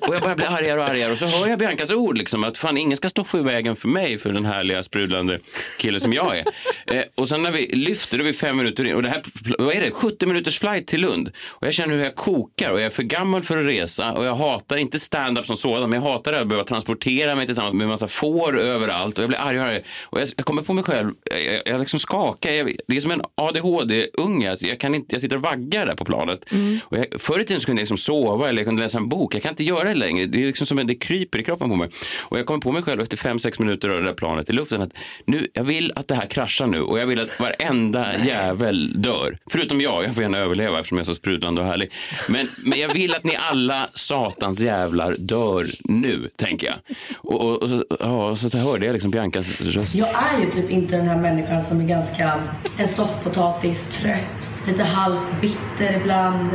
och 0.00 0.14
jag 0.14 0.22
börjar 0.22 0.36
bli 0.36 0.46
argare 0.46 0.80
och 0.80 0.86
argare 0.86 1.12
och 1.12 1.18
så 1.18 1.26
hör 1.26 1.46
jag 1.46 1.58
Biancas 1.58 1.90
ord 1.90 2.18
liksom 2.18 2.44
att 2.44 2.58
fan 2.58 2.78
ingen 2.78 2.96
ska 2.96 3.08
stå 3.08 3.24
i 3.34 3.38
vägen 3.38 3.76
för 3.76 3.88
mig, 3.88 4.18
för 4.18 4.30
den 4.30 4.44
härliga 4.44 4.82
sprudlande 4.82 5.40
kille 5.80 6.00
som 6.00 6.12
jag 6.12 6.38
är. 6.38 6.44
Eh, 6.86 7.02
och 7.14 7.28
sen 7.28 7.42
när 7.42 7.50
vi 7.50 7.66
lyfter, 7.66 8.18
då 8.18 8.24
är 8.24 8.26
vi 8.26 8.32
fem 8.32 8.56
minuter 8.56 8.84
in 8.84 8.94
och 8.94 9.02
det 9.02 9.08
här, 9.08 9.22
vad 9.58 9.74
är 9.74 9.80
det, 9.80 9.90
70 9.90 10.26
minuters 10.26 10.58
flight 10.58 10.86
till 10.86 11.05
Lund. 11.06 11.30
Och 11.48 11.66
jag 11.66 11.74
känner 11.74 11.94
hur 11.94 12.04
jag 12.04 12.14
kokar 12.14 12.70
och 12.70 12.78
jag 12.78 12.86
är 12.86 12.90
för 12.90 13.02
gammal 13.02 13.42
för 13.42 13.58
att 13.58 13.66
resa 13.66 14.12
och 14.12 14.24
jag 14.24 14.34
hatar 14.34 14.76
inte 14.76 14.98
stand-up 14.98 15.46
som 15.46 15.56
sådan, 15.56 15.90
men 15.90 16.02
jag 16.02 16.10
hatar 16.10 16.32
det 16.32 16.40
att 16.40 16.48
behöva 16.48 16.64
transportera 16.64 17.34
mig 17.34 17.46
tillsammans 17.46 17.74
med 17.74 17.84
en 17.84 17.88
massa 17.88 18.06
får 18.06 18.58
överallt 18.58 19.18
och 19.18 19.22
jag 19.22 19.28
blir 19.28 19.40
arg 19.40 19.58
och 19.58 19.64
arg. 19.64 19.82
Och 20.04 20.20
jag, 20.20 20.28
jag 20.36 20.46
kommer 20.46 20.62
på 20.62 20.72
mig 20.72 20.84
själv, 20.84 21.12
jag, 21.46 21.62
jag 21.64 21.80
liksom 21.80 21.98
skakar, 21.98 22.50
jag, 22.50 22.76
det 22.88 22.96
är 22.96 23.00
som 23.00 23.10
en 23.10 23.22
ADHD-unge, 23.34 24.56
jag, 24.60 24.80
kan 24.80 24.94
inte, 24.94 25.14
jag 25.14 25.20
sitter 25.20 25.36
och 25.36 25.42
vaggar 25.42 25.86
där 25.86 25.94
på 25.94 26.04
planet. 26.04 26.44
Och 26.82 26.98
jag, 26.98 27.06
förr 27.20 27.40
i 27.40 27.44
tiden 27.44 27.60
kunde 27.60 27.80
jag 27.80 27.82
liksom 27.82 27.96
sova 27.96 28.48
eller 28.48 28.58
jag 28.58 28.66
kunde 28.66 28.82
läsa 28.82 28.98
en 28.98 29.08
bok, 29.08 29.34
jag 29.34 29.42
kan 29.42 29.50
inte 29.50 29.64
göra 29.64 29.88
det 29.88 29.94
längre, 29.94 30.26
det 30.26 30.42
är 30.42 30.46
liksom 30.46 30.66
som 30.66 30.78
en, 30.78 30.86
det 30.86 30.94
kryper 30.94 31.38
i 31.38 31.44
kroppen 31.44 31.68
på 31.68 31.76
mig. 31.76 31.88
Och 32.18 32.38
jag 32.38 32.46
kommer 32.46 32.60
på 32.60 32.72
mig 32.72 32.82
själv 32.82 33.00
efter 33.00 33.16
fem 33.16 33.38
sex 33.38 33.58
minuter 33.58 33.88
av 33.88 33.96
det 33.96 34.06
där 34.06 34.12
planet 34.12 34.48
i 34.48 34.52
luften 34.52 34.82
att 34.82 34.92
nu, 35.24 35.48
jag 35.52 35.64
vill 35.64 35.92
att 35.96 36.08
det 36.08 36.14
här 36.14 36.26
kraschar 36.26 36.66
nu 36.66 36.80
och 36.80 36.98
jag 36.98 37.06
vill 37.06 37.20
att 37.20 37.40
varenda 37.40 38.06
jävel 38.26 39.02
dör. 39.02 39.38
Förutom 39.50 39.80
jag, 39.80 40.04
jag 40.04 40.14
får 40.14 40.22
gärna 40.22 40.38
överleva 40.38 40.78
eftersom 40.78 40.95
som 40.96 41.00
är 41.00 41.04
så 41.04 41.14
sprudlande 41.14 41.60
och 41.60 41.66
härlig. 41.66 41.92
Men, 42.28 42.46
men 42.64 42.78
jag 42.78 42.94
vill 42.94 43.14
att 43.14 43.24
ni 43.24 43.36
alla 43.50 43.88
satans 43.94 44.60
jävlar 44.60 45.16
dör 45.18 45.66
nu, 45.84 46.30
tänker 46.36 46.66
jag. 46.66 46.76
Och, 47.16 47.40
och, 47.40 47.62
och, 47.62 47.84
ja, 48.00 48.30
och 48.30 48.38
så 48.38 48.58
hörde 48.58 48.86
jag 48.86 48.92
liksom 48.92 49.10
Biancas 49.10 49.60
röst. 49.60 49.94
Jag 49.94 50.08
är 50.08 50.40
ju 50.40 50.50
typ 50.50 50.70
inte 50.70 50.96
den 50.96 51.08
här 51.08 51.20
människan 51.20 51.64
som 51.68 51.80
är 51.80 51.84
ganska 51.84 52.42
en 52.78 52.88
soffpotatis, 52.88 53.88
trött, 53.92 54.66
lite 54.66 54.82
halvt 54.82 55.40
bitter 55.40 56.00
ibland. 56.00 56.50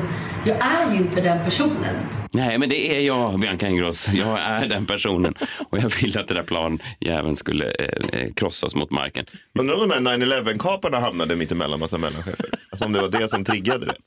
Jag 0.46 0.58
är 0.58 0.94
ju 0.94 0.98
inte 0.98 1.22
den 1.22 1.46
personen. 1.46 2.21
Nej, 2.34 2.58
men 2.58 2.70
det 2.70 2.96
är 2.98 3.00
jag, 3.00 3.40
Bianca 3.40 3.68
Ingrosso. 3.70 4.12
Jag 4.12 4.40
är 4.40 4.68
den 4.68 4.86
personen. 4.86 5.34
Och 5.70 5.78
jag 5.78 5.90
vill 6.02 6.18
att 6.18 6.28
det 6.28 6.34
där 6.34 6.44
plan 6.44 6.80
jäveln 7.00 7.36
skulle 7.36 7.66
eh, 7.72 8.20
eh, 8.22 8.34
krossas 8.34 8.76
mot 8.76 8.92
marken. 8.92 9.26
Undrar 9.60 9.76
om 9.76 9.90
de 9.90 10.08
här 10.10 10.18
9-11-kaparna 10.18 11.00
hamnade 11.00 11.36
mitt 11.36 11.52
emellan 11.52 11.80
massa 11.80 11.98
mellanchefer? 11.98 12.46
Alltså 12.72 12.86
om 12.86 12.92
det 12.94 13.02
var 13.02 13.10
det 13.10 13.28
som 13.30 13.44
triggade 13.46 13.86
det. 13.86 13.96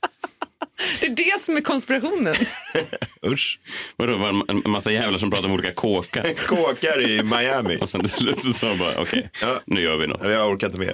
Det 0.99 1.05
är 1.05 1.15
det 1.15 1.41
som 1.41 1.57
är 1.57 1.61
konspirationen. 1.61 2.35
Usch. 3.27 3.59
Vadå, 3.97 4.17
var 4.17 4.29
en 4.47 4.61
massa 4.65 4.91
jävlar 4.91 5.19
som 5.19 5.31
pratar 5.31 5.45
om 5.47 5.53
olika 5.53 5.73
kåkar? 5.73 6.33
Kåkar 6.47 7.09
i 7.09 7.23
Miami. 7.23 7.77
Och 7.81 7.89
sen 7.89 8.01
till 8.01 8.09
slut 8.09 8.39
så 8.43 8.53
sa 8.53 8.75
bara, 8.75 9.01
okej, 9.01 9.29
Ja. 9.41 9.61
nu 9.65 9.81
gör 9.81 9.97
vi 9.97 10.07
något. 10.07 10.23
Jag 10.23 10.51
orkar 10.51 10.67
inte 10.67 10.79
med. 10.79 10.93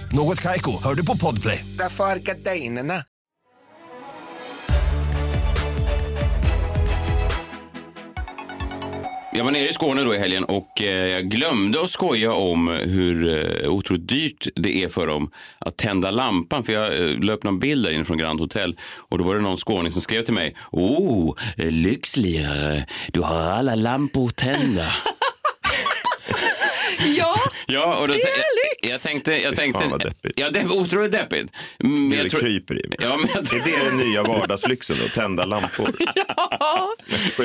Något 0.13 0.41
Kaiko, 0.41 0.83
hör 0.83 0.95
du 0.95 1.05
på 1.05 1.17
Podplay. 1.17 1.65
Därför 1.77 2.03
är 2.03 2.15
gardinerna. 2.15 2.93
Jag 9.33 9.43
var 9.43 9.51
nere 9.51 9.69
i 9.69 9.73
Skåne 9.73 10.03
då 10.03 10.15
i 10.15 10.17
helgen 10.17 10.43
och 10.43 10.81
eh, 10.81 11.07
jag 11.07 11.29
glömde 11.29 11.81
att 11.81 11.89
skoja 11.89 12.33
om 12.33 12.67
hur 12.67 13.27
eh, 13.63 13.69
otroligt 13.71 14.07
dyrt 14.07 14.47
det 14.55 14.83
är 14.83 14.87
för 14.87 15.07
dem 15.07 15.31
att 15.59 15.77
tända 15.77 16.11
lampan. 16.11 16.63
För 16.63 16.73
jag 16.73 17.11
eh, 17.29 17.33
upp 17.33 17.43
någon 17.43 17.59
bild 17.59 17.85
där 17.85 17.91
inne 17.91 18.05
från 18.05 18.17
Grand 18.17 18.39
Hotel 18.39 18.77
och 19.09 19.17
då 19.17 19.23
var 19.23 19.35
det 19.35 19.41
någon 19.41 19.57
skåning 19.57 19.91
som 19.91 20.01
skrev 20.01 20.25
till 20.25 20.33
mig. 20.33 20.55
Oh, 20.71 21.35
lyxlirare, 21.57 22.85
du 23.07 23.21
har 23.21 23.39
alla 23.39 23.75
lampor 23.75 24.29
tända. 24.29 24.85
ja, 27.17 27.35
Ja, 27.73 27.95
och 27.95 28.07
då, 28.07 28.13
det 28.13 28.21
är 28.21 28.61
Jag 28.81 29.01
tänkte... 29.01 29.41
Jag 29.41 29.55
tänkte 29.55 29.81
fan 29.81 29.91
vad 29.91 29.99
deppigt. 29.99 30.39
ja, 30.39 30.49
det 30.49 30.59
är 30.59 30.71
otroligt 30.71 31.11
deppigt. 31.11 31.53
Det 32.09 32.15
jag 32.15 32.29
tror- 32.29 32.39
kryper 32.41 32.85
i 32.85 32.87
mig. 32.87 32.97
Ja, 33.01 33.17
men 33.17 33.29
jag 33.35 33.45
tror- 33.45 33.59
Är 33.61 33.65
det 33.65 33.85
den 33.89 33.97
nya 33.97 34.23
vardagslyxen 34.23 34.95
då? 35.01 35.07
Tända 35.07 35.45
lampor? 35.45 35.89
Ja. 36.59 36.95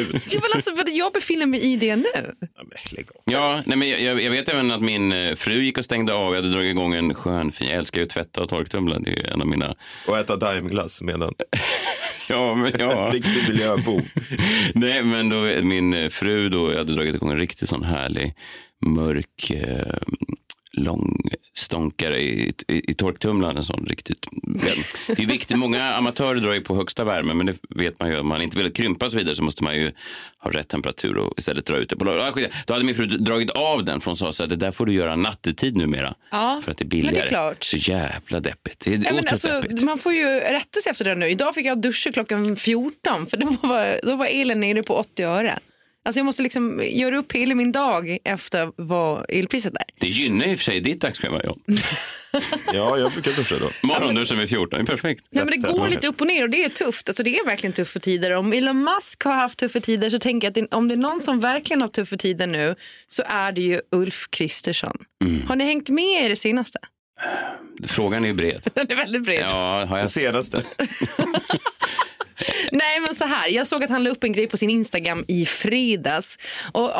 Men 0.03 0.21
alltså, 0.55 0.71
jag 0.87 1.13
befinner 1.13 1.47
mig 1.47 1.61
i 1.61 1.77
det 1.77 1.97
nu. 1.97 2.05
Ja, 2.41 2.49
men 2.57 2.79
lägg 2.93 3.07
av. 3.15 3.23
Ja, 3.25 3.63
nej, 3.67 3.77
men 3.79 3.89
jag, 3.89 4.23
jag 4.23 4.31
vet 4.31 4.49
även 4.49 4.71
att 4.71 4.83
min 4.83 5.13
eh, 5.13 5.35
fru 5.35 5.63
gick 5.63 5.79
och 5.79 5.85
stängde 5.85 6.15
av. 6.15 6.35
Jag 6.35 6.43
hade 6.43 6.53
dragit 6.53 6.71
igång 6.71 6.95
en 6.95 7.15
skön 7.15 7.53
fin... 7.53 7.69
Jag 7.69 7.77
älskar 7.77 8.01
ju 8.01 8.05
att 8.05 8.11
tvätta 8.11 8.43
och 8.43 8.49
torktumla. 8.49 8.99
Det 8.99 9.11
är 9.11 9.17
ju 9.17 9.23
en 9.33 9.41
av 9.41 9.47
mina... 9.47 9.75
Och 10.07 10.19
äta 10.19 10.37
daimglass 10.37 11.03
medan. 11.03 11.35
Ja, 12.29 12.55
men 12.55 12.73
ja. 12.79 13.11
Riktig 13.13 13.49
miljöbov. 13.49 14.03
Nej, 14.75 15.03
men 15.03 15.29
då 15.29 15.37
min 15.63 15.95
eh, 15.95 16.09
fru 16.09 16.49
då, 16.49 16.71
jag 16.73 16.79
hade 16.79 16.95
dragit 16.95 17.15
igång 17.15 17.31
en 17.31 17.37
riktigt 17.39 17.69
sån 17.69 17.85
härlig 17.85 18.35
mörk 18.87 19.51
eh, 19.51 19.97
långstånkare 20.77 22.21
i, 22.23 22.53
i, 22.69 22.91
i 22.91 22.95
torktumlaren. 22.95 23.57
En 23.57 23.65
sån 23.65 23.87
riktigt. 23.89 24.27
Det 25.07 25.23
är 25.23 25.27
viktigt. 25.27 25.57
Många 25.57 25.95
amatörer 25.95 26.41
drar 26.41 26.53
ju 26.55 26.61
på 26.61 26.75
högsta 26.77 27.05
värme, 27.05 27.35
men 27.35 27.47
det 27.47 27.55
vet 27.69 28.01
man 28.01 28.11
ju. 28.11 28.19
Om 28.19 28.29
man 28.29 28.43
inte 28.43 28.59
vill 28.59 28.73
krympa 28.73 29.07
och 29.07 29.13
så 29.13 29.19
vidare 29.19 29.35
så 29.37 29.43
måste 29.43 29.65
man 29.65 29.75
ju 29.77 29.93
ha 30.39 30.51
rätt 30.51 30.69
temperatur 30.69 31.17
och 31.17 31.35
istället 31.39 31.67
dra 31.67 31.77
ut 31.77 31.89
det. 31.91 31.97
På, 31.97 32.11
Ah, 32.11 32.33
skit. 32.33 32.51
då 32.67 32.73
hade 32.75 32.85
min 32.85 32.95
fru 32.95 33.07
dragit 33.07 33.51
av 33.51 33.85
den 33.85 34.01
för 34.01 34.11
hon 34.11 34.17
sa 34.17 34.33
så 34.33 34.43
här, 34.43 34.51
det 34.51 34.57
där 34.57 34.71
får 34.71 34.87
du 34.87 34.93
göra 34.93 35.17
nattetid 35.17 35.77
numera. 35.77 36.15
Ja, 36.31 36.61
För 36.65 36.73
att 36.73 36.79
det 36.79 36.85
är 36.85 36.87
men 36.87 36.91
det 36.91 36.97
är 36.99 37.03
billigare. 37.11 37.29
klart. 37.29 37.65
Så 37.65 37.77
jävla 37.77 38.41
deppigt. 38.41 38.81
Det 38.85 38.95
är 38.95 39.05
Ja, 39.05 39.13
men 39.15 39.29
alltså, 39.29 39.49
deppigt. 39.49 39.83
man 39.83 39.99
får 39.99 40.13
ju 40.13 40.25
rätta 40.41 40.81
sig 40.81 40.91
efter 40.91 41.05
det 41.05 41.15
nu. 41.15 41.29
Idag 41.31 41.55
fick 41.55 41.67
jag 41.67 41.81
duscha 41.81 42.13
klockan 42.13 42.57
14 42.57 43.27
för 43.27 43.37
då 43.37 43.57
var, 43.63 44.01
då 44.03 44.17
var 44.17 44.27
elen 44.27 44.61
nere 44.61 44.83
på 44.83 44.95
80 44.95 45.23
öre. 45.23 45.59
Alltså 46.07 46.19
jag 46.19 46.25
måste 46.27 46.43
liksom 46.43 46.83
göra 46.85 47.17
upp 47.17 47.33
hela 47.33 47.55
min 47.55 47.73
dag 47.73 48.19
efter 48.25 48.73
vad 48.77 49.27
elpriset 49.29 49.75
är. 49.75 49.85
Det 50.01 50.09
gynnar 50.09 50.47
ju 50.47 50.53
i 50.53 50.55
och 50.55 50.59
för 50.59 50.65
sig 50.65 50.81
ditt 50.81 51.01
dagsschema, 51.01 51.41
John. 51.45 51.61
Ja, 52.73 52.99
jag 52.99 53.13
brukar 53.13 53.33
duscha 53.33 53.59
då. 53.59 53.71
Morgonduschen 53.83 54.39
vid 54.39 54.49
14, 54.49 54.79
det 54.79 54.85
är 54.85 54.87
perfekt. 54.87 55.25
Nej, 55.31 55.45
men 55.45 55.61
det 55.61 55.69
går 55.73 55.89
lite 55.89 56.07
upp 56.07 56.21
och 56.21 56.27
ner 56.27 56.43
och 56.43 56.51
det 56.51 56.65
är 56.65 56.69
tufft. 56.69 57.09
Alltså 57.09 57.23
det 57.23 57.39
är 57.39 57.45
verkligen 57.45 57.73
tuffa 57.73 58.01
tider. 58.01 58.31
Om 58.31 58.53
Elon 58.53 58.85
Musk 58.85 59.25
har 59.25 59.35
haft 59.35 59.59
tuffa 59.59 59.81
tider 59.81 60.11
så 60.11 60.19
tänker 60.19 60.47
jag 60.47 60.51
att 60.51 60.71
det, 60.71 60.77
om 60.77 60.89
det 60.89 60.95
är 60.95 60.99
någon 60.99 61.21
som 61.21 61.41
verkligen 61.41 61.81
har 61.81 61.89
tuffa 61.89 62.17
tider 62.17 62.47
nu 62.47 62.75
så 63.07 63.23
är 63.27 63.53
det 63.53 63.61
ju 63.61 63.81
Ulf 63.93 64.27
Kristersson. 64.31 64.97
Har 65.49 65.57
ni 65.57 65.65
hängt 65.65 65.89
med 65.89 66.25
i 66.27 66.29
det 66.29 66.37
senaste? 66.37 66.79
Frågan 67.87 68.25
är 68.25 68.29
ju 68.29 68.35
bred. 68.35 68.61
Den 68.75 68.91
är 68.91 68.97
väldigt 68.97 69.23
bred. 69.25 69.47
Ja, 69.51 69.85
har 69.85 69.87
Den 69.87 69.99
jag 69.99 70.11
senaste. 70.11 70.63
Nej 72.73 73.01
men 73.01 73.15
så 73.15 73.25
här, 73.25 73.49
jag 73.49 73.67
såg 73.67 73.85
att 73.85 73.91
han 73.91 74.05
la 74.05 74.11
upp 74.11 74.25
en 74.25 74.33
grej 74.33 74.47
på 74.47 74.57
sin 74.57 74.71
Instagram 74.71 75.25
i 75.29 75.47
fredags. 75.47 76.39
Och, 76.73 76.91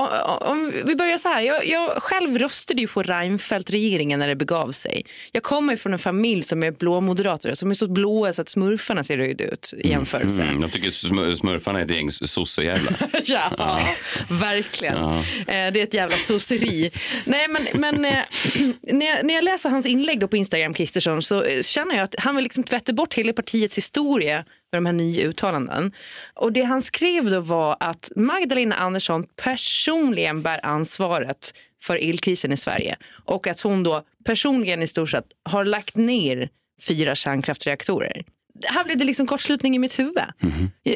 om 0.51 0.73
vi 0.87 0.95
börjar 0.97 1.17
så 1.19 1.29
här, 1.29 1.41
jag, 1.43 1.67
jag 1.67 2.03
själv 2.03 2.39
röstade 2.39 2.81
ju 2.81 2.89
på 2.89 3.03
Reinfeldt-regeringen 3.03 4.19
när 4.19 4.29
det 4.29 4.37
begav 4.37 4.71
sig. 4.73 5.05
Jag 5.33 5.43
kommer 5.43 5.77
från 5.77 5.93
en 5.93 5.99
familj 5.99 6.43
som 6.43 6.63
är 6.63 6.71
blåmoderater, 6.71 7.55
som 7.55 7.71
är 7.71 7.75
så 7.75 7.89
blåa 7.89 8.33
så 8.33 8.43
att 8.43 8.49
smurfarna 8.49 9.05
ser 9.05 9.17
röda 9.17 9.45
ut 9.45 9.75
i 9.79 9.89
jämförelse. 9.89 10.43
Mm, 10.43 10.63
jag 10.63 10.73
tycker 10.73 10.91
smur- 10.91 11.35
smurfarna 11.35 11.81
är 11.81 11.85
ett 11.85 11.91
gäng 11.91 12.11
sossejävlar. 12.11 12.93
Ja, 13.25 13.81
verkligen. 14.29 14.97
Eh, 14.97 15.23
Det 15.47 15.81
är 15.81 15.83
ett 15.83 15.95
jävla 15.95 16.17
sosseri. 16.17 16.91
Nej, 17.25 17.47
men, 17.49 17.63
men 17.75 18.05
eh, 18.05 18.19
när, 18.83 19.07
jag, 19.07 19.25
när 19.27 19.35
jag 19.35 19.45
läser 19.45 19.71
hans 19.71 19.87
inlägg 19.87 20.31
på 20.31 20.37
Instagram, 20.37 20.75
Kristersson, 20.75 21.23
så 21.23 21.43
eh, 21.43 21.63
känner 21.63 21.95
jag 21.95 22.05
att 22.05 22.15
han 22.19 22.37
vill 22.37 22.43
liksom 22.43 22.65
tvätta 22.65 22.93
bort 22.93 23.15
hela 23.15 23.33
partiets 23.33 23.79
historia 23.79 24.45
med 24.73 24.83
de 24.83 24.87
här 24.87 24.93
nya 24.93 25.25
uttalanden. 25.25 25.93
Och 26.35 26.53
det 26.53 26.63
han 26.63 26.83
skrev 26.83 27.31
då 27.31 27.41
var 27.41 27.77
att 27.81 28.11
Magdalena 28.17 28.77
Andersson 28.77 29.25
personligen 29.37 30.43
bär 30.43 30.67
ansvaret 30.67 31.55
för 31.83 31.97
elkrisen 31.97 32.53
i 32.53 32.57
Sverige 32.57 32.97
och 33.25 33.47
att 33.47 33.61
hon 33.61 33.83
då 33.83 34.03
personligen 34.25 34.83
i 34.83 34.87
stort 34.87 35.11
sett 35.11 35.27
har 35.43 35.65
lagt 35.65 35.97
ner 35.97 36.49
fyra 36.89 37.15
kärnkraftreaktorer. 37.15 38.25
Här 38.65 38.85
blev 38.85 38.99
det 38.99 39.05
liksom 39.05 39.27
kortslutning 39.27 39.77
i 39.77 39.79
mitt 39.79 39.99
huvud. 39.99 40.23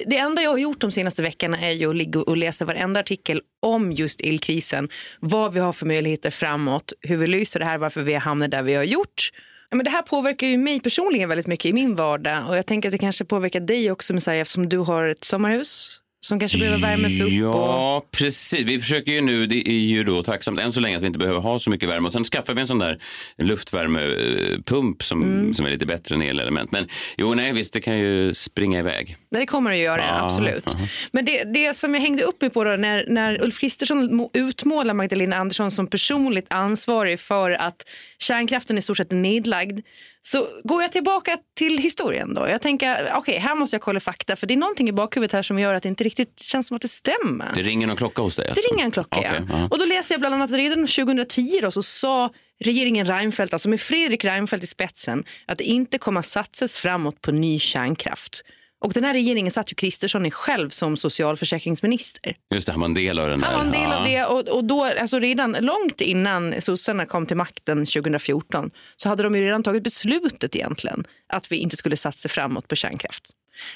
Det 0.06 0.16
enda 0.16 0.42
jag 0.42 0.50
har 0.50 0.58
gjort 0.58 0.80
de 0.80 0.90
senaste 0.90 1.22
veckorna 1.22 1.60
är 1.60 1.70
ju 1.70 1.90
att 1.90 1.96
ligga 1.96 2.20
och 2.20 2.36
läsa 2.36 2.64
varenda 2.64 3.00
artikel 3.00 3.42
om 3.60 3.92
just 3.92 4.20
elkrisen. 4.20 4.88
Vad 5.20 5.54
vi 5.54 5.60
har 5.60 5.72
för 5.72 5.86
möjligheter 5.86 6.30
framåt, 6.30 6.92
hur 7.00 7.16
vi 7.16 7.26
löser 7.26 7.60
det 7.60 7.66
här, 7.66 7.78
varför 7.78 8.02
vi 8.02 8.12
har 8.12 8.20
hamnat 8.20 8.50
där 8.50 8.62
vi 8.62 8.74
har 8.74 8.84
gjort. 8.84 9.30
Ja, 9.70 9.76
men 9.76 9.84
det 9.84 9.90
här 9.90 10.02
påverkar 10.02 10.46
ju 10.46 10.58
mig 10.58 10.80
personligen 10.80 11.28
väldigt 11.28 11.46
mycket 11.46 11.66
i 11.66 11.72
min 11.72 11.94
vardag 11.94 12.48
och 12.48 12.56
jag 12.56 12.66
tänker 12.66 12.88
att 12.88 12.92
det 12.92 12.98
kanske 12.98 13.24
påverkar 13.24 13.60
dig 13.60 13.90
också 13.90 14.14
Messiah 14.14 14.38
eftersom 14.40 14.68
du 14.68 14.78
har 14.78 15.04
ett 15.08 15.24
sommarhus 15.24 16.00
som 16.26 16.40
kanske 16.40 16.58
behöver 16.58 16.78
värmas 16.78 17.20
upp. 17.20 17.26
Och... 17.26 17.32
Ja, 17.32 18.04
precis. 18.10 18.60
Vi 18.66 18.80
försöker 18.80 19.12
ju 19.12 19.20
nu, 19.20 19.46
det 19.46 19.68
är 19.68 19.72
ju 19.72 20.04
då 20.04 20.22
tacksamt 20.22 20.60
än 20.60 20.72
så 20.72 20.80
länge 20.80 20.96
att 20.96 21.02
vi 21.02 21.06
inte 21.06 21.18
behöver 21.18 21.40
ha 21.40 21.58
så 21.58 21.70
mycket 21.70 21.88
värme. 21.88 22.06
Och 22.06 22.12
sen 22.12 22.24
skaffar 22.24 22.54
vi 22.54 22.60
en 22.60 22.66
sån 22.66 22.78
där 22.78 23.02
luftvärmepump 23.38 25.02
som, 25.02 25.22
Mm. 25.22 25.54
som 25.54 25.66
är 25.66 25.70
lite 25.70 25.86
bättre 25.86 26.14
än 26.14 26.22
elelement. 26.22 26.72
Men 26.72 26.88
jo, 27.16 27.34
nej, 27.34 27.52
visst, 27.52 27.72
det 27.72 27.80
kan 27.80 27.98
ju 27.98 28.34
springa 28.34 28.78
iväg. 28.78 29.16
Nej, 29.32 29.40
det 29.42 29.46
kommer 29.46 29.70
det 29.70 29.76
att 29.76 29.82
göra, 29.82 30.00
Ja, 30.00 30.24
absolut. 30.24 30.64
ja. 30.66 30.86
Men 31.12 31.24
det, 31.24 31.44
det 31.44 31.74
som 31.74 31.94
jag 31.94 32.00
hängde 32.00 32.22
upp 32.22 32.40
mig 32.40 32.50
på 32.50 32.64
då, 32.64 32.70
när, 32.70 33.04
när 33.08 33.42
Ulf 33.42 33.58
Kristersson 33.58 34.28
utmålar 34.32 34.94
Magdalena 34.94 35.36
Andersson 35.36 35.70
som 35.70 35.86
personligt 35.86 36.46
ansvarig 36.48 37.20
för 37.20 37.50
att 37.50 37.88
kärnkraften 38.18 38.78
i 38.78 38.82
stort 38.82 38.96
sett 38.96 39.12
är 39.12 39.16
nedlagd, 39.16 39.80
så 40.22 40.46
går 40.64 40.82
jag 40.82 40.92
tillbaka 40.92 41.38
till 41.56 41.78
historien 41.78 42.34
då. 42.34 42.48
Jag 42.48 42.60
tänker, 42.60 43.12
okej, 43.16 43.38
här 43.38 43.54
måste 43.54 43.76
jag 43.76 43.82
kolla 43.82 44.00
fakta, 44.00 44.36
för 44.36 44.46
det 44.46 44.54
är 44.54 44.58
någonting 44.58 44.88
i 44.88 44.92
bakhuvudet 44.92 45.32
här 45.32 45.42
som 45.42 45.58
gör 45.58 45.74
att 45.74 45.82
det 45.82 45.88
inte 45.88 46.04
riktigt 46.04 46.40
känns 46.40 46.68
som 46.68 46.74
att 46.74 46.82
det 46.82 46.88
stämmer. 46.88 47.52
Det 47.54 47.62
ringer 47.62 47.86
någon 47.86 47.96
klocka 47.96 48.22
hos 48.22 48.36
dig? 48.36 48.44
Det 48.44 48.50
alltså? 48.50 48.72
ringer 48.72 48.84
en 48.84 48.90
klocka, 48.90 49.20
ja. 49.22 49.46
ja. 49.48 49.68
Och 49.70 49.78
då 49.78 49.84
läser 49.84 50.14
jag 50.14 50.20
bland 50.20 50.34
annat 50.34 50.50
redan 50.50 50.86
2010 50.86 51.58
då, 51.62 51.70
så 51.70 51.82
sa 51.82 52.30
regeringen 52.64 53.06
Reinfeldt, 53.06 53.52
alltså 53.52 53.68
med 53.68 53.80
Fredrik 53.80 54.24
Reinfeldt 54.24 54.64
i 54.64 54.66
spetsen, 54.66 55.24
att 55.46 55.58
det 55.58 55.64
inte 55.64 55.98
kommer 55.98 56.20
att 56.20 56.26
satsas 56.26 56.76
framåt 56.76 57.22
på 57.22 57.32
ny 57.32 57.58
kärnkraft. 57.58 58.42
Och 58.80 58.92
den 58.92 59.04
här 59.04 59.12
regeringen 59.12 59.50
satt 59.50 59.72
ju 59.72 59.74
Kristersson 59.74 60.26
i 60.26 60.30
själv 60.30 60.68
som 60.68 60.96
socialförsäkringsminister. 60.96 62.36
Just 62.54 62.66
det, 62.66 62.72
han 62.72 62.80
var 62.80 62.88
en 62.88 62.94
del 62.94 63.18
av 63.18 63.28
den 63.28 63.40
där. 63.40 63.46
Han 63.46 63.56
var 63.56 63.64
en 63.64 63.82
del 63.82 63.92
av 63.92 64.04
det 64.04 64.24
och, 64.24 64.48
och 64.48 64.64
då, 64.64 64.84
alltså 64.84 65.18
redan 65.18 65.56
långt 65.60 66.00
innan 66.00 66.60
sossarna 66.60 67.06
kom 67.06 67.26
till 67.26 67.36
makten 67.36 67.86
2014 67.86 68.70
så 68.96 69.08
hade 69.08 69.22
de 69.22 69.34
ju 69.34 69.42
redan 69.42 69.62
tagit 69.62 69.82
beslutet 69.82 70.56
egentligen 70.56 71.04
att 71.32 71.52
vi 71.52 71.56
inte 71.56 71.76
skulle 71.76 71.96
satsa 71.96 72.28
framåt 72.28 72.68
på 72.68 72.76
kärnkraft. 72.76 73.30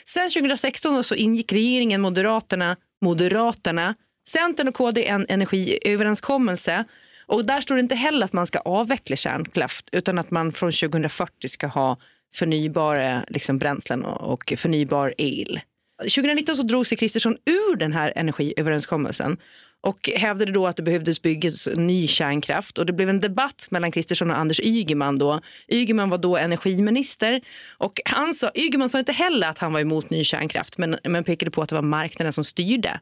Sen 0.05 0.31
2016 0.31 0.95
då 0.95 1.03
så 1.03 1.15
ingick 1.15 1.53
regeringen 1.53 2.01
Moderaterna, 2.01 2.77
Moderaterna, 3.03 3.95
Centern 4.29 4.69
och 4.69 4.75
KD 4.75 5.07
en 5.07 5.27
energiöverenskommelse 5.29 6.85
och 7.27 7.45
där 7.45 7.61
står 7.61 7.75
det 7.75 7.81
inte 7.81 7.95
heller 7.95 8.25
att 8.25 8.33
man 8.33 8.47
ska 8.47 8.59
avveckla 8.59 9.17
kärnkraft 9.17 9.89
utan 9.93 10.19
att 10.19 10.31
man 10.31 10.53
från 10.53 10.73
2040 10.73 11.49
ska 11.49 11.67
ha 11.67 11.97
förnybara 12.35 13.25
liksom, 13.29 13.59
bränslen 13.59 14.05
och, 14.05 14.33
och 14.33 14.53
förnybar 14.57 15.15
el. 15.19 15.61
2019 16.03 16.57
så 16.57 16.63
drog 16.63 16.87
sig 16.87 16.99
Kristersson 16.99 17.37
ur 17.47 17.77
den 17.77 17.93
här 17.93 18.13
energiöverenskommelsen 18.17 19.37
och 19.81 20.11
hävdade 20.17 20.53
då 20.53 20.67
att 20.67 20.77
det 20.77 20.83
behövdes 20.83 21.23
byggas 21.23 21.69
ny 21.77 22.07
kärnkraft. 22.07 22.79
Och 22.79 22.87
det 22.87 22.93
blev 22.93 23.09
en 23.09 23.21
debatt 23.21 23.67
mellan 23.71 23.93
Kristersson 23.93 24.31
och 24.31 24.39
Anders 24.39 24.61
Ygeman 24.61 25.19
då. 25.19 25.41
Ygeman 25.69 26.11
var 26.11 26.19
då 26.19 26.37
energiminister 26.37 27.41
och 27.79 28.01
han 28.05 28.35
sa, 28.35 28.51
Ygeman 28.55 28.89
sa 28.89 28.99
inte 28.99 29.13
heller 29.13 29.49
att 29.49 29.59
han 29.59 29.73
var 29.73 29.81
emot 29.81 30.11
ny 30.11 30.25
kärnkraft 30.25 30.79
men, 30.79 30.97
men 31.05 31.25
pekade 31.25 31.51
på 31.51 31.63
att 31.63 31.69
det 31.69 31.75
var 31.75 31.83
marknaden 31.83 32.33
som 32.33 32.45
styrde. 32.45 33.01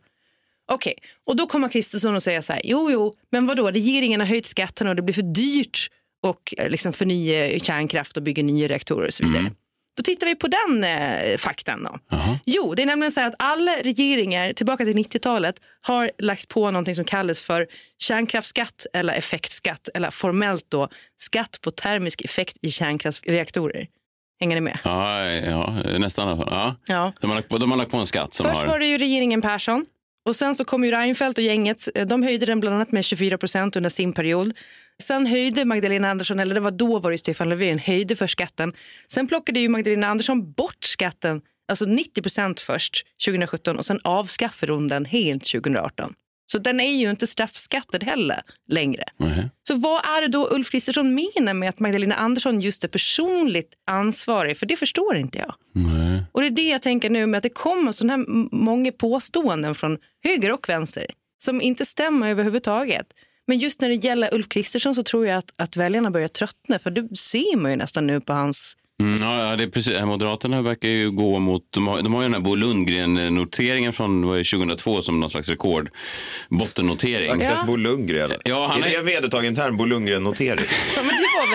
Okej, 0.73 0.95
och 1.27 1.37
då 1.37 1.47
kommer 1.47 1.69
Kristersson 1.69 2.15
och 2.15 2.23
säger 2.23 2.41
så 2.41 2.53
här, 2.53 2.63
jo, 2.65 2.91
jo, 2.91 3.17
men 3.31 3.47
vadå, 3.47 3.71
regeringen 3.71 4.21
har 4.21 4.27
höjt 4.27 4.47
skatterna 4.47 4.91
och 4.91 4.97
det 4.97 5.03
blir 5.03 5.15
för 5.15 5.35
dyrt 5.35 5.89
och 6.23 6.55
eh, 6.59 6.71
liksom 6.71 6.93
förnya 6.93 7.59
kärnkraft 7.59 8.17
och 8.17 8.23
bygga 8.23 8.43
nya 8.43 8.69
reaktorer 8.69 9.07
och 9.07 9.15
så 9.15 9.25
vidare. 9.25 9.53
Då 9.97 10.03
tittar 10.03 10.27
vi 10.27 10.35
på 10.35 10.49
den 10.49 10.85
eh, 10.85 11.37
faktan. 11.37 11.83
Då. 11.83 11.99
Jo, 12.45 12.75
det 12.75 12.83
är 12.83 12.87
nämligen 12.87 13.13
så 13.13 13.21
här 13.21 13.29
att 13.29 13.35
alla 13.39 13.73
regeringar 13.73 14.53
tillbaka 14.53 14.85
till 14.85 14.97
90-talet 14.97 15.55
har 15.81 16.11
lagt 16.19 16.49
på 16.49 16.71
någonting 16.71 16.95
som 16.95 17.05
kallas 17.05 17.41
för 17.41 17.67
kärnkraftsskatt 17.99 18.87
eller 18.93 19.15
effektskatt 19.15 19.89
eller 19.95 20.11
formellt 20.11 20.67
då 20.69 20.89
skatt 21.17 21.59
på 21.61 21.71
termisk 21.71 22.21
effekt 22.21 22.57
i 22.63 22.71
kärnkraftsreaktorer. 22.71 23.87
Hänger 24.41 24.57
ni 24.57 24.61
med? 24.61 24.79
Ja, 24.85 25.25
ja, 25.31 25.71
nästan 25.99 26.29
i 26.29 26.31
alla 26.31 26.45
fall. 26.45 26.53
Ja. 26.53 26.77
Ja. 26.87 27.13
De, 27.21 27.31
har 27.31 27.59
de 27.59 27.71
har 27.71 27.79
lagt 27.79 27.91
på 27.91 27.97
en 27.97 28.07
skatt 28.07 28.35
som 28.35 28.47
Först 28.47 28.61
har... 28.61 28.69
var 28.69 28.79
det 28.79 28.87
ju 28.87 28.99
regeringen 28.99 29.43
Persson 29.43 29.87
och 30.25 30.37
sen 30.37 30.55
så 30.55 30.65
kom 30.65 30.85
ju 30.85 30.91
Reinfeldt 30.91 31.39
och 31.39 31.45
gänget. 31.45 31.89
De 32.07 32.23
höjde 32.23 32.47
den 32.47 32.61
bland 32.61 32.77
annat 32.77 32.93
med 32.93 33.05
24 33.05 33.39
procent 33.39 33.77
under 33.77 33.91
sin 33.91 34.13
period. 34.13 34.53
Sen 35.03 35.27
höjde 35.27 35.65
Magdalena 35.65 36.11
Andersson, 36.11 36.41
eller 36.41 36.55
det 36.55 36.61
var 36.61 36.71
då 36.71 36.99
var 36.99 37.11
det 37.11 37.19
Stefan 37.19 37.49
Löfven, 37.49 37.79
höjde 37.79 38.17
för 38.17 38.27
skatten. 38.27 38.73
Sen 39.09 39.29
plockade 39.29 39.61
ju 39.61 39.69
Magdalena 39.69 40.07
Andersson 40.07 40.53
bort 40.53 40.85
skatten, 40.85 41.41
alltså 41.69 41.85
90 41.85 42.23
procent 42.23 42.61
först 42.61 43.07
2017 43.27 43.79
och 43.79 43.85
sen 43.85 44.01
avskaffade 44.05 44.73
hon 44.73 44.89
den 44.89 45.05
helt 45.05 45.45
2018. 45.45 46.15
Så 46.53 46.59
den 46.59 46.81
är 46.81 46.97
ju 46.97 47.11
inte 47.11 47.27
straffskattad 47.27 48.05
heller 48.05 48.43
längre. 48.69 49.05
Mhm. 49.17 49.51
Så 49.69 49.75
vad 49.75 50.05
är 50.05 50.21
det 50.21 50.29
då 50.29 50.49
Ulf 50.51 50.71
Kristersson 50.71 51.15
menar 51.15 51.55
med 51.55 51.69
att 51.69 51.81
Magdalena 51.81 52.15
Andersson 52.15 52.61
just 52.61 52.85
är 52.85 52.89
personligt 52.89 53.75
ansvarig? 53.87 54.57
För 54.57 54.67
det 54.67 54.77
förstår 54.77 55.17
inte 55.17 55.39
jag. 55.39 55.55
Nej. 55.75 56.25
Och 56.33 56.41
det 56.41 56.47
är 56.47 56.51
det 56.51 56.69
jag 56.69 56.83
tänker 56.83 57.11
nu 57.11 57.27
med 57.27 57.39
att 57.39 57.43
det 57.43 57.49
kommer 57.49 57.93
sådana 57.93 58.17
här 58.17 58.25
många 58.57 58.93
påståenden 58.93 59.75
från 59.75 59.99
höger 60.25 60.53
och 60.53 60.69
vänster 60.69 61.07
som 61.39 61.61
inte 61.61 61.85
stämmer 61.85 62.31
överhuvudtaget. 62.31 63.07
Men 63.47 63.59
just 63.59 63.81
när 63.81 63.89
det 63.89 63.95
gäller 63.95 64.35
Ulf 64.35 64.49
Kristersson 64.49 64.95
så 64.95 65.03
tror 65.03 65.27
jag 65.27 65.39
att, 65.39 65.53
att 65.57 65.77
väljarna 65.77 66.11
börjar 66.11 66.29
tröttna 66.29 66.79
för 66.79 66.91
det 66.91 67.17
ser 67.17 67.57
man 67.57 67.71
ju 67.71 67.77
nästan 67.77 68.07
nu 68.07 68.21
på 68.21 68.33
hans 68.33 68.77
Mm, 69.03 69.23
ja, 69.23 69.49
ja, 69.51 69.57
det 69.57 69.65
är 69.65 69.69
precis. 69.69 70.01
Moderaterna 70.03 70.63
verkar 70.63 70.89
ju 70.89 71.11
gå 71.11 71.39
mot... 71.39 71.63
De 71.71 71.87
har, 71.89 72.03
de 72.03 72.15
har 72.15 72.23
ju 72.23 72.25
den 72.29 72.35
här 72.35 72.41
Bo 72.41 72.55
Lundgren-noteringen 72.55 73.93
från 73.93 74.27
vad 74.27 74.35
är 74.35 74.39
det, 74.39 74.45
2002 74.51 75.03
som 75.03 75.21
någon 75.21 75.31
slags 75.31 75.49
rekord. 75.49 75.91
Bottennotering. 76.49 77.41
Ja. 77.41 77.65
Bo 77.67 77.77
Lundgren. 77.77 78.31
Ja, 78.45 78.67
han 78.71 78.83
är 78.83 78.89
det 78.91 78.97
en 78.97 79.05
vedertagen 79.07 79.55
term, 79.55 79.77
Bo 79.77 79.85
Lundgren-notering? 79.85 80.65
Ja, 80.97 81.03
men 81.03 81.09
det 81.09 81.29
var 81.39 81.51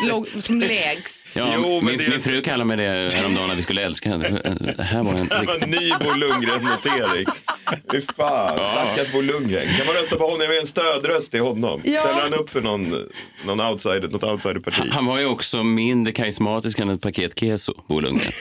väl 0.00 0.08
låg, 0.34 0.42
som 0.42 0.60
lägst. 0.60 1.36
Ja, 1.36 1.48
Jo, 1.54 1.74
men 1.80 1.84
min, 1.86 1.98
det- 1.98 2.08
min 2.10 2.20
fru 2.20 2.42
kallade 2.42 2.64
mig 2.64 2.76
det 2.76 3.14
häromdagen 3.14 3.50
att 3.50 3.58
vi 3.58 3.62
skulle 3.62 3.82
älska 3.82 4.08
henne. 4.08 4.28
Det 4.76 4.82
här 4.82 5.02
var 5.02 5.12
en 5.12 5.26
Det 5.26 5.46
var 5.46 5.62
en 5.62 5.70
ny 5.70 5.90
Bo 6.04 6.10
Lundgren-notering. 6.10 7.26
Fy 7.92 8.00
fan, 8.16 8.58
stackars 8.58 9.12
Bo 9.12 9.20
Lundgren. 9.20 9.74
Kan 9.76 9.86
man 9.86 9.94
rösta 9.94 10.16
på 10.16 10.24
honom? 10.24 10.40
Jag 10.40 10.56
är 10.56 10.60
en 10.60 10.66
stödröst 10.66 11.30
till 11.30 11.40
honom. 11.40 11.80
Ja. 11.84 12.00
Ställer 12.02 12.20
han 12.22 12.34
upp 12.34 12.50
för 12.50 12.60
någon, 12.60 12.94
någon 13.44 13.60
outsider, 13.60 14.08
något 14.08 14.24
outsiderparti? 14.24 14.82
Han 14.90 15.06
var 15.06 15.18
ju 15.18 15.26
också 15.26 15.62
mindre 15.64 16.12
karismatisk 16.12 16.78
än 16.88 16.94
ett 16.96 17.02
paket 17.02 17.38
keso, 17.40 17.74
Bo 17.86 18.00
Lundgren. 18.00 18.32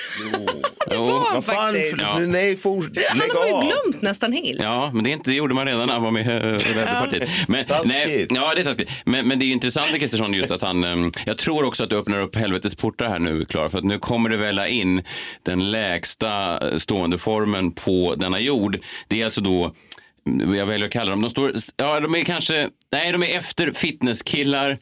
Det 0.90 0.98
var 0.98 1.20
han 1.20 1.34
Vad 1.36 1.46
fan, 1.46 1.56
faktiskt. 1.56 1.96
Ja. 2.00 2.20
nej, 2.20 2.56
for, 2.58 2.72
Han 3.10 3.18
lägg 3.18 3.30
har 3.32 3.52
man 3.52 3.54
av. 3.54 3.64
ju 3.64 3.70
glömt 3.70 4.02
nästan 4.02 4.34
helt. 4.34 4.62
Ja, 4.62 4.90
men 4.94 5.04
det, 5.04 5.10
är 5.10 5.14
inte, 5.14 5.30
det 5.30 5.36
gjorde 5.36 5.54
man 5.54 5.66
redan 5.66 5.88
när 5.88 5.94
han 5.94 6.04
var 6.04 6.12
med 6.12 6.28
eh, 6.28 6.56
och 6.56 6.66
ledde 6.66 6.86
partiet. 6.86 7.30
Men, 7.48 7.66
Taskigt. 7.66 7.88
nej, 7.94 8.28
ja, 8.30 8.52
det 8.56 8.62
är 8.62 8.66
taskigt. 8.66 8.92
Men, 9.06 9.28
men 9.28 9.40
det 9.40 9.46
är 9.46 9.48
ju 9.48 9.54
intressant 9.54 9.92
med 9.92 10.00
Kristersson 10.00 10.34
just 10.34 10.52
att 10.52 10.62
han, 10.62 10.84
ehm, 10.84 11.12
jag 11.26 11.38
tror 11.38 11.64
också 11.66 11.84
att 11.84 11.90
du 11.90 11.98
öppnar 11.98 12.22
upp 12.22 12.36
helvetets 12.36 12.76
portar 12.76 13.10
här 13.10 13.20
nu, 13.20 13.46
Klara, 13.46 13.70
för 13.70 13.78
att 13.78 13.84
nu 13.84 14.00
kommer 14.00 14.30
det 14.30 14.38
välla 14.38 14.68
in 14.68 15.04
den 15.44 15.72
lägsta 15.72 16.60
eh, 16.72 16.78
stående 16.78 17.18
formen 17.18 17.72
på 17.72 18.16
denna 18.16 18.40
jord. 18.40 18.78
Det 19.08 19.22
är 19.22 19.26
alltså 19.26 19.42
då 19.42 19.72
mm, 20.28 20.56
jag 20.56 20.66
väljer 20.66 20.88
att 20.88 20.94
kalla 20.94 21.12
dem, 21.12 21.22
de 21.22 21.30
står, 21.30 21.54
ja 21.78 22.00
de 22.00 22.16
är 22.16 22.24
kanske, 22.24 22.70
nej 22.92 23.12
de 23.12 23.24
är 23.24 23.38
efter 23.38 23.72
fitnesskillar 23.72 24.78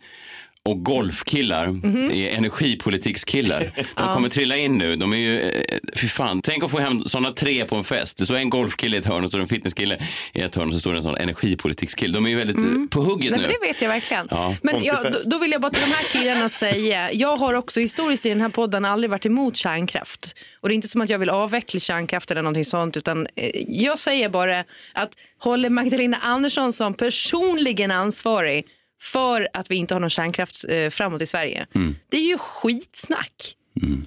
och 0.65 0.83
golfkillar, 0.83 1.67
är 2.11 2.37
energipolitikskillar. 2.37 3.71
De 3.95 4.13
kommer 4.13 4.29
trilla 4.29 4.57
in 4.57 4.77
nu. 4.77 4.95
De 4.95 5.13
är 5.13 5.17
ju, 5.17 5.39
eh, 5.39 5.77
fy 5.95 6.07
fan, 6.07 6.41
tänk 6.41 6.63
att 6.63 6.71
få 6.71 6.79
hem 6.79 7.03
sådana 7.05 7.31
tre 7.31 7.65
på 7.65 7.75
en 7.75 7.83
fest. 7.83 8.17
Det 8.17 8.25
står 8.25 8.35
en 8.35 8.49
golfkille 8.49 8.97
i 8.97 8.99
ett 8.99 9.05
hörn 9.05 9.25
och 9.25 9.31
så 9.31 9.39
en 9.39 9.47
fitnesskille 9.47 10.07
i 10.33 10.41
ett 10.41 10.55
hörn 10.55 10.67
och 10.67 10.73
så 10.73 10.79
står 10.79 10.91
det 10.91 10.97
en 10.97 11.03
sån 11.03 11.17
energipolitikskille. 11.17 12.13
De 12.13 12.25
är 12.25 12.29
ju 12.29 12.35
väldigt 12.35 12.57
eh, 12.57 12.63
på 12.89 13.01
hugget 13.01 13.31
Nej, 13.31 13.39
nu. 13.39 13.47
men 13.47 13.55
det 13.61 13.67
vet 13.67 13.81
jag 13.81 13.89
verkligen. 13.89 14.27
Ja, 14.29 14.55
men 14.61 14.83
jag, 14.83 15.13
då 15.25 15.37
vill 15.37 15.51
jag 15.51 15.61
bara 15.61 15.71
till 15.71 15.81
de 15.81 15.91
här 15.91 16.03
killarna 16.03 16.49
säga, 16.49 17.11
jag 17.13 17.37
har 17.37 17.53
också 17.53 17.79
historiskt 17.79 18.25
i 18.25 18.29
den 18.29 18.41
här 18.41 18.49
podden 18.49 18.85
aldrig 18.85 19.09
varit 19.09 19.25
emot 19.25 19.57
kärnkraft. 19.57 20.35
Och 20.61 20.69
det 20.69 20.73
är 20.73 20.75
inte 20.75 20.87
som 20.87 21.01
att 21.01 21.09
jag 21.09 21.19
vill 21.19 21.29
avveckla 21.29 21.79
kärnkraft 21.79 22.31
eller 22.31 22.41
någonting 22.41 22.65
sånt, 22.65 22.97
utan 22.97 23.27
eh, 23.35 23.49
jag 23.67 23.99
säger 23.99 24.29
bara 24.29 24.63
att 24.93 25.09
håller 25.39 25.69
Magdalena 25.69 26.17
Andersson 26.17 26.73
som 26.73 26.93
personligen 26.93 27.91
ansvarig 27.91 28.65
för 29.03 29.47
att 29.53 29.71
vi 29.71 29.75
inte 29.75 29.95
har 29.95 29.99
någon 29.99 30.09
kärnkraft 30.09 30.65
eh, 30.69 30.89
framåt 30.89 31.21
i 31.21 31.25
Sverige. 31.25 31.67
Det 32.09 32.17
är 32.17 32.27
ju 32.27 32.37
skitsnack. 32.37 33.55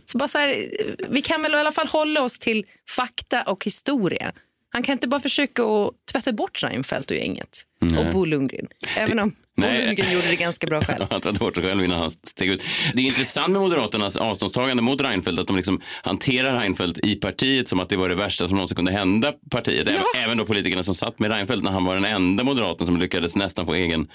Så 0.04 0.18
bara 0.18 0.28
så 0.28 0.38
här, 0.38 0.48
eh, 0.48 1.06
vi 1.08 1.22
kan 1.22 1.42
väl 1.42 1.52
i 1.54 1.56
alla 1.56 1.72
fall 1.72 1.86
hålla 1.86 2.22
oss 2.22 2.38
till 2.38 2.64
fakta 2.96 3.42
och 3.42 3.64
historia. 3.64 4.32
Han 4.72 4.82
kan 4.82 4.92
inte 4.92 5.08
bara 5.08 5.20
försöka 5.20 5.62
att 5.62 5.90
tvätta 6.12 6.32
bort 6.32 6.62
Reinfeldt 6.62 7.10
och 7.10 7.16
gänget. 7.16 7.62
Och 7.98 8.12
Bo 8.12 8.24
Lundgren. 8.24 8.68
Även 8.96 9.18
om 9.18 9.34
Lundgren 9.56 10.12
gjorde 10.12 10.26
det 10.28 10.36
ganska 10.36 10.66
bra 10.66 10.84
själv. 10.84 11.06
Han 11.10 11.20
tog 11.20 11.34
bort 11.34 11.54
det 11.54 11.62
själv 11.62 11.84
innan 11.84 11.98
han 11.98 12.10
steg 12.10 12.48
ut. 12.48 12.62
Det 12.94 13.02
är 13.02 13.06
intressant 13.06 13.52
med 13.52 13.60
Moderaternas 13.60 14.16
avståndstagande 14.16 14.82
mot 14.82 15.00
Reinfeldt 15.00 15.40
att 15.40 15.46
de 15.46 15.56
liksom 15.56 15.80
hanterar 16.02 16.60
Reinfeldt 16.60 16.98
i 16.98 17.14
partiet 17.14 17.68
som 17.68 17.80
att 17.80 17.88
det 17.88 17.96
var 17.96 18.08
det 18.08 18.14
värsta 18.14 18.48
som 18.48 18.56
någonsin 18.56 18.76
kunde 18.76 18.92
hända 18.92 19.32
partiet. 19.50 19.88
Även, 19.88 20.02
även 20.24 20.38
då 20.38 20.46
politikerna 20.46 20.82
som 20.82 20.94
satt 20.94 21.18
med 21.18 21.30
Reinfeldt 21.30 21.64
när 21.64 21.70
han 21.70 21.84
var 21.84 21.94
den 21.94 22.04
enda 22.04 22.44
moderaten 22.44 22.86
som 22.86 23.00
lyckades 23.00 23.36
nästan 23.36 23.66
få 23.66 23.74
egen, 23.74 24.08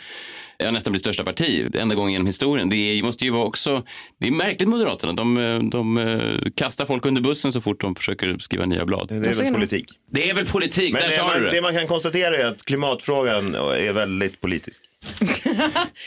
ja, 0.58 0.72
nästan 0.72 0.92
bli 0.94 1.00
största 1.00 1.24
parti. 1.24 1.76
Enda 1.76 1.96
gången 1.96 2.12
genom 2.12 2.28
historien. 2.28 2.70
Det 2.70 2.76
är, 2.76 3.04
måste 3.04 3.26
ju 3.26 3.32
vara 3.32 3.46
också, 3.46 3.84
det 4.20 4.28
är 4.28 4.32
märkligt 4.32 4.70
Moderaterna. 4.70 5.14
De, 5.14 5.38
eh, 5.38 5.60
de 5.60 5.98
eh, 5.98 6.52
kastar 6.56 6.86
folk 6.86 7.06
under 7.06 7.22
bussen 7.22 7.54
så 7.54 7.62
fort 7.62 7.82
de 7.82 7.96
försöker 7.96 8.38
skriva 8.40 8.66
nya 8.66 8.86
blad. 8.86 9.08
Det 9.08 9.16
är 9.16 9.44
väl 9.44 9.54
politik. 9.54 9.86
Det 10.12 10.30
är 10.30 10.34
väl 10.34 10.46
politik, 10.46 10.94
Men 10.94 11.02
där 11.02 11.10
det 11.10 11.16
sa 11.16 11.28
man, 11.28 11.40
du 11.40 11.46
det 11.46 11.52
det. 11.52 11.62
man 11.62 11.74
kan 11.74 11.88
konstatera 11.88 12.38
är 12.38 12.46
att 12.46 12.66
klimatfrågan 12.66 13.56
är 13.56 13.94
väldigt 13.94 14.42
politisk. 14.42 14.84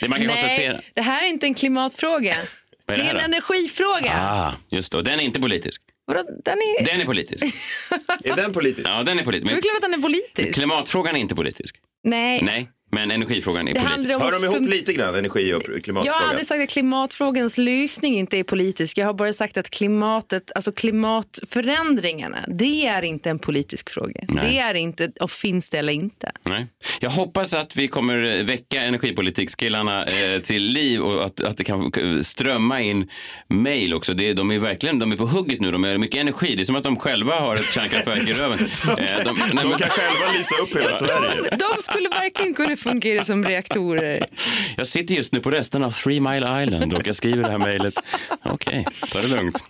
Det 0.01 0.09
man 0.09 0.19
kan 0.19 0.29
konstatera. 0.29 0.73
Nej, 0.73 0.91
det 0.95 1.03
här 1.03 1.23
är 1.25 1.29
inte 1.29 1.47
en 1.47 1.55
klimatfråga. 1.55 2.35
Vad 2.87 2.99
Det 2.99 3.03
är 3.03 3.11
är 3.11 3.15
det 3.15 3.21
en 3.21 3.31
då? 3.31 3.37
energifråga. 3.37 4.13
Ah, 4.21 4.53
just 4.69 4.93
det. 4.93 4.99
Och 4.99 5.05
Den 5.05 5.21
är 5.21 5.25
inte 5.25 5.41
politisk. 5.41 5.83
Vadå, 6.07 6.23
Den 6.45 6.59
är... 6.59 6.85
Den 6.85 7.01
är 7.01 7.05
politisk. 7.05 7.45
Är 8.25 8.37
den 8.37 8.53
politisk? 8.53 8.89
Ja, 8.89 9.03
den 9.03 9.19
är 9.19 9.25
politisk. 9.25 9.47
Det 9.47 9.51
är 9.53 9.55
Men 9.55 9.63
klart 9.63 9.77
att 9.77 9.83
den 9.83 9.95
är 9.95 9.99
politisk. 10.03 10.55
klimatfrågan 10.55 11.17
är 11.17 11.21
inte 11.21 11.35
politisk. 11.35 11.77
Nej. 12.05 12.43
Nej, 12.43 12.69
men 12.95 13.11
energifrågan 13.11 13.69
är 13.69 13.75
Det 13.75 13.81
politisk. 13.81 13.91
handlar 13.97 14.17
om 14.17 14.23
Hör 14.23 14.33
de 14.33 14.45
ihop 14.45 14.69
lite 14.71 14.93
grann, 14.93 15.15
energi 15.15 15.53
och 15.55 15.63
Jag 15.67 15.75
har 15.75 15.81
klimatfrågan? 15.81 16.23
aldrig 16.29 16.47
sagt 16.47 16.63
att 16.63 16.69
klimatfrågans 16.71 17.59
lösning 17.59 18.19
inte 18.19 18.39
är 18.39 18.45
politisk. 18.45 18.99
Jag 18.99 19.07
har 19.07 19.15
bara 19.15 19.33
sagt 19.33 19.57
att 19.57 19.71
klimatet, 19.71 20.53
alltså 20.55 20.73
klimatförändringarna, 20.73 22.45
det 22.49 22.87
är 22.87 23.03
inte 23.03 23.31
en 23.31 23.39
politisk 23.39 23.91
fråga. 23.91 24.21
Nej. 24.29 24.45
Det 24.53 24.59
är 24.59 24.75
inte, 24.75 25.13
och 25.21 25.31
finns 25.31 25.71
det 25.71 25.79
eller 25.79 25.93
inte. 25.93 26.33
Nej. 26.43 26.67
Jag 27.01 27.11
hoppas 27.11 27.55
att 27.55 27.77
vi 27.77 27.89
kommer 27.89 28.43
väcka 28.45 28.83
energipolitikskillarna 28.83 30.05
eh, 30.05 30.41
till 30.43 30.63
liv 30.65 31.01
och 31.01 31.25
att, 31.25 31.41
att 31.41 31.57
det 31.57 31.65
kan 31.65 31.93
strömma 32.25 32.81
in 32.81 33.09
mejl 33.49 33.95
också. 33.95 34.15
Det, 34.15 34.33
de 34.33 34.51
är 34.51 34.59
verkligen 34.59 34.99
de 34.99 35.13
är 35.13 35.17
på 35.17 35.27
hugget 35.27 35.61
nu. 35.61 35.71
De 35.73 35.85
har 35.85 35.99
mycket 35.99 36.21
energi. 36.21 36.55
Det 36.57 36.63
är 36.63 36.65
som 36.65 36.77
att 36.77 36.83
de 36.83 36.97
själva 36.97 37.35
har 37.41 37.55
ett 37.55 37.71
kärnkraftverk 37.73 38.29
i 38.29 38.33
röven. 38.33 38.59
Eh, 38.85 38.97
de, 38.97 38.99
nej, 38.99 39.25
De 39.25 39.69
men- 39.69 39.79
kan 39.79 39.89
själva 39.89 40.33
lysa 40.39 40.55
upp 40.63 40.77
hela 40.77 40.93
Sverige. 40.97 41.41
De 41.51 41.83
skulle 41.83 42.09
verkligen 42.09 42.55
kunna 42.55 42.77
fungera 42.85 43.25
som 43.25 43.44
reaktorer. 43.44 44.27
Jag 44.77 44.87
sitter 44.87 45.14
just 45.14 45.33
nu 45.33 45.40
på 45.40 45.51
resten 45.51 45.85
av 45.85 45.90
Three 45.90 46.20
Mile 46.20 46.62
Island 46.62 46.94
och 46.94 47.07
jag 47.07 47.16
skriver 47.16 47.42
det 47.42 47.51
här 47.51 47.59
mejlet. 47.59 47.94
Okej, 48.44 48.87
ta 49.12 49.20
det 49.20 49.29
lugnt. 49.29 49.64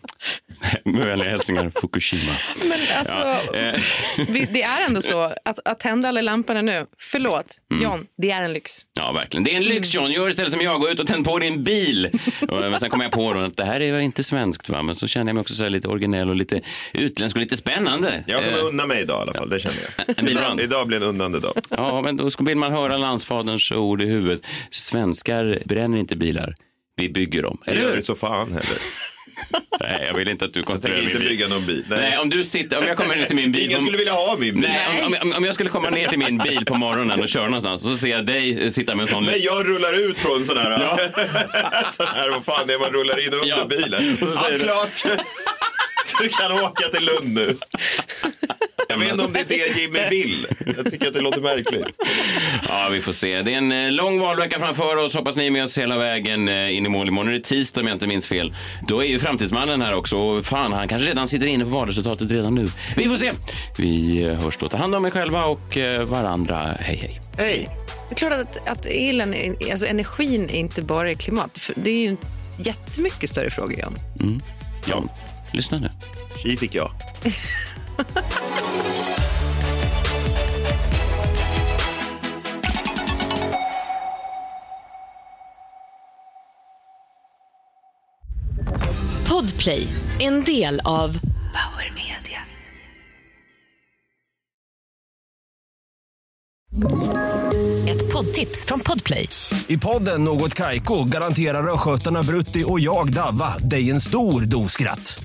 Med 0.84 1.06
vänliga 1.06 1.28
hälsningar, 1.30 1.70
Fukushima. 1.80 2.32
Men 2.64 2.78
alltså, 2.98 3.14
Ja, 3.14 3.58
eh. 3.58 3.80
vi, 4.28 4.48
det 4.52 4.62
är 4.62 4.86
ändå 4.86 5.02
så 5.02 5.20
att, 5.44 5.58
att 5.64 5.80
tända 5.80 6.08
alla 6.08 6.20
lamporna 6.20 6.62
nu, 6.62 6.86
förlåt 6.98 7.46
Mm. 7.72 7.84
John, 7.84 8.06
det 8.18 8.30
är 8.30 8.42
en 8.42 8.52
lyx. 8.52 8.72
Ja, 8.94 9.12
verkligen. 9.12 9.44
Det 9.44 9.52
är 9.52 9.56
en 9.56 9.64
lyx, 9.64 9.94
John. 9.94 10.10
Gör 10.10 10.28
istället 10.28 10.52
som 10.52 10.60
jag. 10.60 10.80
Gå 10.80 10.90
ut 10.90 11.00
och 11.00 11.06
tänd 11.06 11.24
på 11.24 11.38
din 11.38 11.64
bil. 11.64 12.10
Och, 12.48 12.58
Men 12.60 12.80
sen 12.80 12.90
kom 12.90 13.00
jag 13.00 13.10
på 13.12 13.32
då 13.34 13.40
att 13.40 13.56
det 13.56 13.64
här 13.64 13.80
är 13.80 13.98
inte 14.00 14.22
svenskt, 14.24 14.68
va? 14.68 14.82
men 14.82 14.96
så 14.96 15.06
känner 15.06 15.26
jag 15.30 15.34
mig 15.34 15.40
också 15.40 15.54
så 15.54 15.62
här 15.62 15.70
lite 15.70 15.88
originell 15.88 16.28
och 16.28 16.36
lite 16.36 16.60
utländsk 16.92 17.36
och 17.36 17.40
lite 17.40 17.56
spännande. 17.56 18.24
Jag 18.26 18.44
kommer 18.44 18.58
Eh, 18.58 18.64
unna 18.64 18.86
mig 18.86 19.00
idag 19.02 19.18
i 19.18 19.22
alla 19.22 19.34
fall, 19.34 19.48
det 19.50 19.58
känner 19.60 19.76
jag. 20.16 20.30
Idag, 20.30 20.60
idag 20.60 20.86
blir 20.86 20.96
en 20.96 21.02
unnande 21.02 21.40
dag. 21.40 21.54
Ja, 21.70 22.00
men 22.02 22.16
då 22.16 22.30
ska- 22.30 22.44
vill 22.44 22.56
man 22.56 22.72
höra 22.72 22.93
landsfaderns 23.00 23.72
ord 23.72 24.02
i 24.02 24.06
huvudet. 24.06 24.46
Svenskar 24.70 25.58
bränner 25.64 25.98
inte 25.98 26.16
bilar. 26.16 26.54
Vi 26.96 27.08
bygger 27.08 27.42
dem. 27.42 27.58
Eller 27.66 27.80
gör 27.80 27.88
hur? 27.88 27.96
det 27.96 28.02
så 28.02 28.14
fan 28.14 28.52
heller. 28.52 28.64
Nej, 29.80 30.04
jag 30.08 30.14
vill 30.14 30.28
inte 30.28 30.44
att 30.44 30.52
du 30.52 30.60
Jag 30.60 30.66
konstruerar 30.66 31.00
tänker 31.00 31.14
min 31.14 31.22
inte 31.22 31.28
bil. 31.28 31.38
bygga 31.38 31.48
någon 31.54 31.66
bil. 31.66 31.84
Nej. 31.88 31.98
Nej. 32.00 32.18
om 32.18 32.30
du 32.30 32.44
sitter, 32.44 32.78
om 32.78 32.84
jag 32.86 32.96
kommer 32.96 33.16
ner 33.16 33.24
till 33.26 33.36
min 33.36 33.52
bil. 33.52 33.62
Ingen 33.64 33.80
skulle 33.80 33.98
vilja 33.98 34.12
ha 34.12 34.36
min 34.38 34.54
bil. 34.60 34.70
Nej, 34.70 35.04
om, 35.04 35.16
om, 35.22 35.32
om 35.36 35.44
jag 35.44 35.54
skulle 35.54 35.70
komma 35.70 35.90
ner 35.90 36.08
till 36.08 36.18
min 36.18 36.38
bil 36.38 36.64
på 36.66 36.74
morgonen 36.74 37.20
och 37.20 37.28
köra 37.28 37.44
någonstans 37.46 37.82
och 37.84 37.88
så 37.90 37.96
ser 37.96 38.08
jag 38.08 38.26
dig 38.26 38.62
eh, 38.64 38.70
sitta 38.70 38.94
med 38.94 39.02
en 39.02 39.08
sån... 39.08 39.24
Nej, 39.24 39.44
jag 39.44 39.66
rullar 39.68 39.92
ut 40.10 40.18
från 40.18 40.44
sån 40.44 40.56
här, 40.58 40.78
sån 41.90 42.06
här 42.06 42.30
vad 42.30 42.44
fan 42.44 42.66
det 42.66 42.74
är 42.74 42.78
man 42.78 42.90
rullar 42.90 43.26
in 43.26 43.32
under 43.34 43.48
Ja. 43.48 43.66
bilen. 43.66 44.18
Och 44.22 44.28
så 44.28 44.34
säger 44.38 44.70
Allt 44.70 45.02
du- 45.04 45.08
klart. 45.08 45.18
Du 46.22 46.28
kan 46.28 46.52
åka 46.52 46.88
till 46.88 47.04
Lund 47.04 47.34
nu. 47.34 47.56
Jag 48.88 48.98
vet 48.98 49.12
inte 49.12 49.24
om 49.24 49.32
det 49.32 49.40
är 49.40 49.44
det 49.44 49.80
Jimmy 49.80 50.08
vill. 50.10 50.46
Jag 50.76 50.90
tycker 50.90 51.06
att 51.08 51.14
det 51.14 51.20
låter 51.20 51.40
märkligt. 51.40 51.86
Ja, 52.68 52.88
vi 52.92 53.00
får 53.00 53.12
se. 53.12 53.42
Det 53.42 53.54
är 53.54 53.58
en 53.58 53.72
eh, 53.72 53.90
lång 53.90 54.20
valvecka 54.20 54.60
framför 54.60 54.96
oss. 54.96 55.14
Hoppas 55.14 55.36
ni 55.36 55.46
är 55.46 55.50
med 55.50 55.64
oss 55.64 55.78
hela 55.78 55.96
vägen 55.96 56.48
eh, 56.48 56.76
in 56.76 56.86
i 56.86 56.88
mål. 56.88 57.08
Imorgon 57.08 57.28
är 57.28 57.32
det 57.32 57.44
tisdag 57.44 57.80
om 57.80 57.86
jag 57.86 57.94
inte 57.94 58.06
minns 58.06 58.26
fel. 58.26 58.54
Då 58.88 59.00
är 59.04 59.06
ju 59.08 59.18
framtidsmannen 59.18 59.82
här 59.82 59.94
också. 59.94 60.16
Och 60.18 60.46
fan, 60.46 60.72
han 60.72 60.88
kanske 60.88 61.08
redan 61.08 61.28
sitter 61.28 61.46
inne 61.46 61.64
på 61.64 61.70
valresultatet 61.70 62.30
redan 62.30 62.54
nu. 62.54 62.68
Vi 62.96 63.04
får 63.04 63.16
se. 63.16 63.32
Vi 63.78 64.22
eh, 64.22 64.32
hörs 64.34 64.56
då. 64.56 64.68
Ta 64.68 64.76
hand 64.76 64.94
om 64.94 65.06
er 65.06 65.10
själva 65.10 65.44
och 65.44 65.76
varandra. 66.06 66.56
Hej, 66.80 66.96
hej. 66.96 67.20
Hej! 67.38 67.68
Det 68.08 68.14
är 68.14 68.16
klart 68.16 68.32
att, 68.32 68.68
att 68.68 68.86
elen, 68.86 69.34
alltså 69.72 69.86
energin 69.86 70.44
är 70.44 70.54
inte 70.54 70.82
bara 70.82 71.10
är 71.10 71.14
klimat. 71.14 71.58
För 71.58 71.74
Det 71.76 71.90
är 71.90 71.98
ju 71.98 72.06
en 72.08 72.18
jättemycket 72.58 73.30
större 73.30 73.50
fråga, 73.50 73.78
John. 73.78 74.42
Ja, 74.86 75.04
lyssna 75.54 75.78
nu. 75.78 75.88
Tji 76.42 76.56
fick 76.56 76.74
jag. 76.74 76.90
Podplay, 89.28 89.88
en 90.20 90.44
del 90.44 90.80
av 90.84 91.18
Power 91.18 91.92
Media. 91.94 92.40
Ett 97.88 98.12
poddtips 98.12 98.64
från 98.66 98.80
Podplay. 98.80 99.28
I 99.66 99.78
podden 99.78 100.24
Något 100.24 100.54
Kaiko 100.54 101.04
garanterar 101.04 101.74
östgötarna 101.74 102.22
Brutti 102.22 102.64
och 102.66 102.80
jag, 102.80 103.12
Davva, 103.12 103.58
dig 103.58 103.90
en 103.90 104.00
stor 104.00 104.42
dos 104.42 104.72
skratt. 104.72 105.24